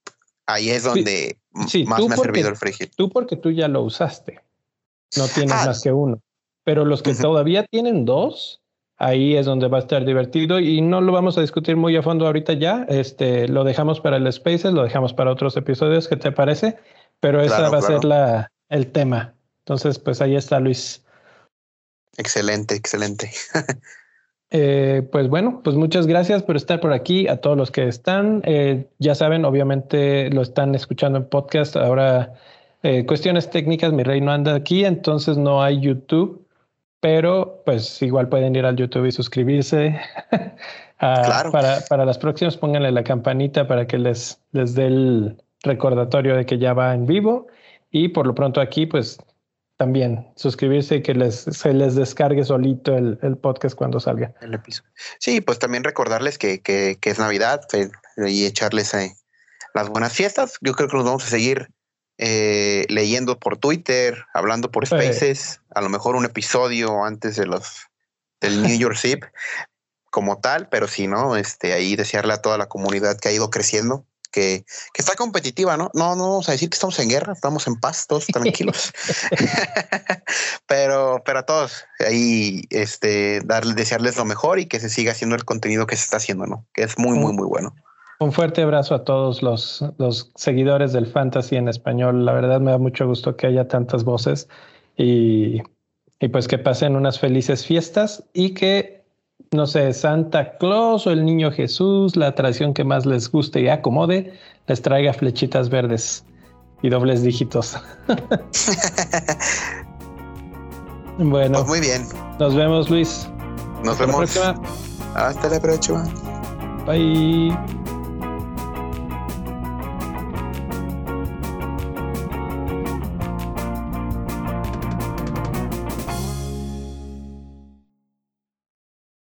Ahí 0.46 0.70
es 0.70 0.84
donde 0.84 1.38
sí, 1.68 1.86
más 1.86 2.06
me 2.08 2.16
ha 2.16 2.18
servido 2.18 2.50
el 2.50 2.74
hit. 2.74 2.94
Tú 2.96 3.10
porque 3.10 3.36
tú 3.36 3.52
ya 3.52 3.68
lo 3.68 3.82
usaste. 3.82 4.42
No 5.16 5.28
tienes 5.28 5.54
ah, 5.54 5.66
más 5.68 5.82
que 5.82 5.92
uno. 5.92 6.22
Pero 6.64 6.86
los 6.86 7.02
que 7.02 7.12
uh 7.12 7.14
-huh. 7.14 7.22
todavía 7.22 7.64
tienen 7.66 8.06
dos, 8.06 8.62
ahí 8.98 9.36
es 9.36 9.46
donde 9.46 9.68
va 9.68 9.78
a 9.78 9.82
estar 9.82 10.06
divertido 10.06 10.60
y 10.60 10.82
no 10.82 11.02
lo 11.02 11.12
vamos 11.12 11.38
a 11.38 11.42
discutir 11.42 11.76
muy 11.76 11.96
a 11.96 12.04
fondo 12.04 12.26
ahorita 12.26 12.54
ya. 12.54 12.86
Este, 12.90 13.48
lo 13.48 13.64
dejamos 13.64 14.00
para 14.00 14.18
el 14.18 14.32
Spaces, 14.32 14.74
lo 14.74 14.84
dejamos 14.84 15.14
para 15.14 15.32
otros 15.32 15.56
episodios. 15.58 16.08
¿Qué 16.08 16.16
te 16.16 16.32
parece? 16.32 16.78
Pero 17.20 17.42
esa 17.42 17.58
claro, 17.58 17.72
va 17.72 17.80
claro. 17.80 17.86
a 17.86 18.00
ser 18.00 18.06
la, 18.06 18.52
el 18.70 18.92
tema. 18.92 19.36
Entonces, 19.60 20.00
pues 20.00 20.22
ahí 20.22 20.36
está 20.36 20.60
Luis. 20.60 21.04
Excelente, 22.18 22.76
excelente. 22.76 23.32
eh, 24.50 25.08
pues 25.12 25.28
bueno, 25.28 25.62
pues 25.64 25.76
muchas 25.76 26.08
gracias 26.08 26.44
por 26.44 26.56
estar 26.56 26.80
por 26.80 26.94
aquí. 26.94 27.28
A 27.28 27.38
todos 27.38 27.58
los 27.58 27.72
que 27.72 27.88
están, 27.88 28.42
eh, 28.46 28.88
ya 29.00 29.16
saben, 29.16 29.46
obviamente 29.46 30.30
lo 30.30 30.42
están 30.42 30.74
escuchando 30.76 31.20
en 31.20 31.26
podcast. 31.26 31.76
Ahora, 31.76 32.34
eh, 32.84 33.06
cuestiones 33.06 33.50
técnicas, 33.50 33.92
mi 33.92 34.04
rey 34.04 34.22
no 34.22 34.32
anda 34.32 34.56
aquí, 34.56 34.86
entonces 34.86 35.38
no 35.38 35.62
hay 35.62 35.82
YouTube, 35.82 36.46
pero 37.02 37.62
pues 37.66 38.02
igual 38.02 38.30
pueden 38.30 38.56
ir 38.56 38.66
al 38.66 38.78
YouTube 38.78 39.06
y 39.06 39.12
suscribirse. 39.12 40.00
ah, 41.00 41.22
claro. 41.26 41.52
para, 41.52 41.80
para 41.90 42.06
las 42.06 42.18
próximas, 42.18 42.56
pónganle 42.56 42.92
la 42.92 43.04
campanita 43.04 43.68
para 43.68 43.86
que 43.86 43.98
les, 43.98 44.42
les 44.54 44.76
dé 44.76 44.88
el 44.88 45.44
recordatorio 45.64 46.36
de 46.38 46.46
que 46.46 46.58
ya 46.58 46.74
va 46.74 46.94
en 46.94 47.06
vivo. 47.06 47.48
Y 47.92 48.10
por 48.10 48.28
lo 48.28 48.36
pronto 48.36 48.62
aquí, 48.62 48.86
pues 48.86 49.18
también 49.78 50.28
suscribirse 50.36 50.98
y 50.98 51.04
que 51.04 51.14
les, 51.14 51.36
se 51.36 51.74
les 51.74 51.96
descargue 51.96 52.44
solito 52.44 52.96
el, 52.96 53.20
el 53.22 53.38
podcast 53.38 53.76
cuando 53.76 54.00
salga. 54.00 54.34
El 54.42 54.56
episodio. 54.56 54.90
Sí, 55.20 55.40
pues 55.40 55.60
también 55.60 55.84
recordarles 55.84 56.38
que, 56.38 56.62
que, 56.62 56.98
que 57.00 57.10
es 57.12 57.20
Navidad 57.20 57.62
y 58.18 58.46
echarles 58.46 58.94
eh, 58.96 59.16
las 59.74 59.90
buenas 59.90 60.14
fiestas. 60.14 60.58
Yo 60.62 60.74
creo 60.74 60.90
que 60.90 60.98
nos 60.98 61.06
vamos 61.06 61.26
a 61.26 61.30
seguir 61.30 61.70
eh, 62.18 62.86
leyendo 62.90 63.40
por 63.40 63.58
Twitter, 63.58 64.26
hablando 64.34 64.72
por 64.72 64.88
Spaces, 64.88 65.62
a 65.70 65.82
lo 65.82 65.90
mejor 65.90 66.16
un 66.16 66.26
episodio 66.26 67.04
antes 67.06 67.36
de 67.36 67.46
los 67.46 67.86
del 68.42 68.64
New 68.64 68.76
York 68.80 68.98
Zip 68.98 69.24
como 70.10 70.40
tal, 70.40 70.68
pero 70.70 70.88
si 70.88 71.06
no, 71.06 71.38
este, 71.38 71.74
ahí 71.74 71.96
desearle 71.96 72.34
a 72.34 72.42
toda 72.42 72.58
la 72.58 72.68
comunidad 72.68 73.20
que 73.20 73.30
ha 73.30 73.32
ido 73.32 73.52
creciendo 73.52 74.08
que, 74.38 74.66
que, 74.94 75.02
está 75.02 75.16
competitiva, 75.16 75.78
¿no? 75.78 75.90
No, 75.96 76.16
no 76.16 76.30
vamos 76.30 76.48
a 76.48 76.52
decir 76.52 76.70
que 76.70 76.76
estamos 76.76 77.00
en 77.00 77.10
guerra, 77.10 77.34
estamos 77.34 77.66
en 77.66 77.80
paz, 77.80 78.06
todos 78.08 78.28
tranquilos. 78.34 78.94
pero, 80.68 81.24
pero 81.26 81.40
a 81.40 81.44
todos 81.44 81.86
ahí, 82.06 82.62
este, 82.70 83.42
darle, 83.42 83.74
desearles 83.74 84.16
lo 84.16 84.26
mejor 84.26 84.60
y 84.60 84.68
que 84.68 84.80
se 84.80 84.90
siga 84.90 85.14
haciendo 85.14 85.36
el 85.36 85.44
contenido 85.44 85.88
que 85.88 85.96
se 85.96 86.04
está 86.04 86.18
haciendo, 86.18 86.46
¿no? 86.46 86.68
Que 86.74 86.84
es 86.84 87.00
muy, 87.00 87.18
muy, 87.18 87.34
muy 87.34 87.48
bueno. 87.48 87.74
Un 88.20 88.32
fuerte 88.32 88.62
abrazo 88.62 88.94
a 88.94 89.04
todos 89.04 89.42
los, 89.42 89.84
los 89.98 90.32
seguidores 90.36 90.94
del 90.94 91.08
fantasy 91.08 91.56
en 91.56 91.68
español. 91.68 92.24
La 92.24 92.34
verdad 92.34 92.60
me 92.60 92.72
da 92.72 92.78
mucho 92.78 93.08
gusto 93.08 93.36
que 93.38 93.48
haya 93.48 93.68
tantas 93.68 94.04
voces 94.04 94.48
y, 94.96 95.62
y 96.20 96.28
pues 96.28 96.48
que 96.48 96.60
pasen 96.60 96.96
unas 96.96 97.20
felices 97.20 97.66
fiestas 97.66 98.24
y 98.34 98.54
que 98.54 99.04
no 99.52 99.66
sé, 99.68 99.94
Santa 99.94 100.58
Claus 100.58 101.08
o 101.08 101.12
el 101.12 101.26
Niño 101.26 101.52
Jesús, 101.52 102.16
la 102.16 102.36
tradición 102.36 102.74
que 102.74 102.84
más 102.84 103.06
les 103.06 103.32
guste 103.32 103.62
y 103.62 103.70
acomode, 103.70 104.34
les 104.68 104.82
traiga 104.82 105.14
flechitas 105.14 105.70
verdes 105.70 106.26
y 106.82 106.90
dobles 106.90 107.24
dígitos. 107.24 107.78
bueno, 111.18 111.60
pues 111.60 111.68
muy 111.68 111.80
bien. 111.80 112.06
Nos 112.40 112.56
vemos, 112.56 112.90
Luis. 112.90 113.28
Nos 113.84 114.00
Hasta 114.00 114.06
vemos. 114.06 114.36
La 114.36 114.60
Hasta 115.16 115.50
la 115.50 115.60
próxima. 115.60 116.04
Bye. 116.86 117.87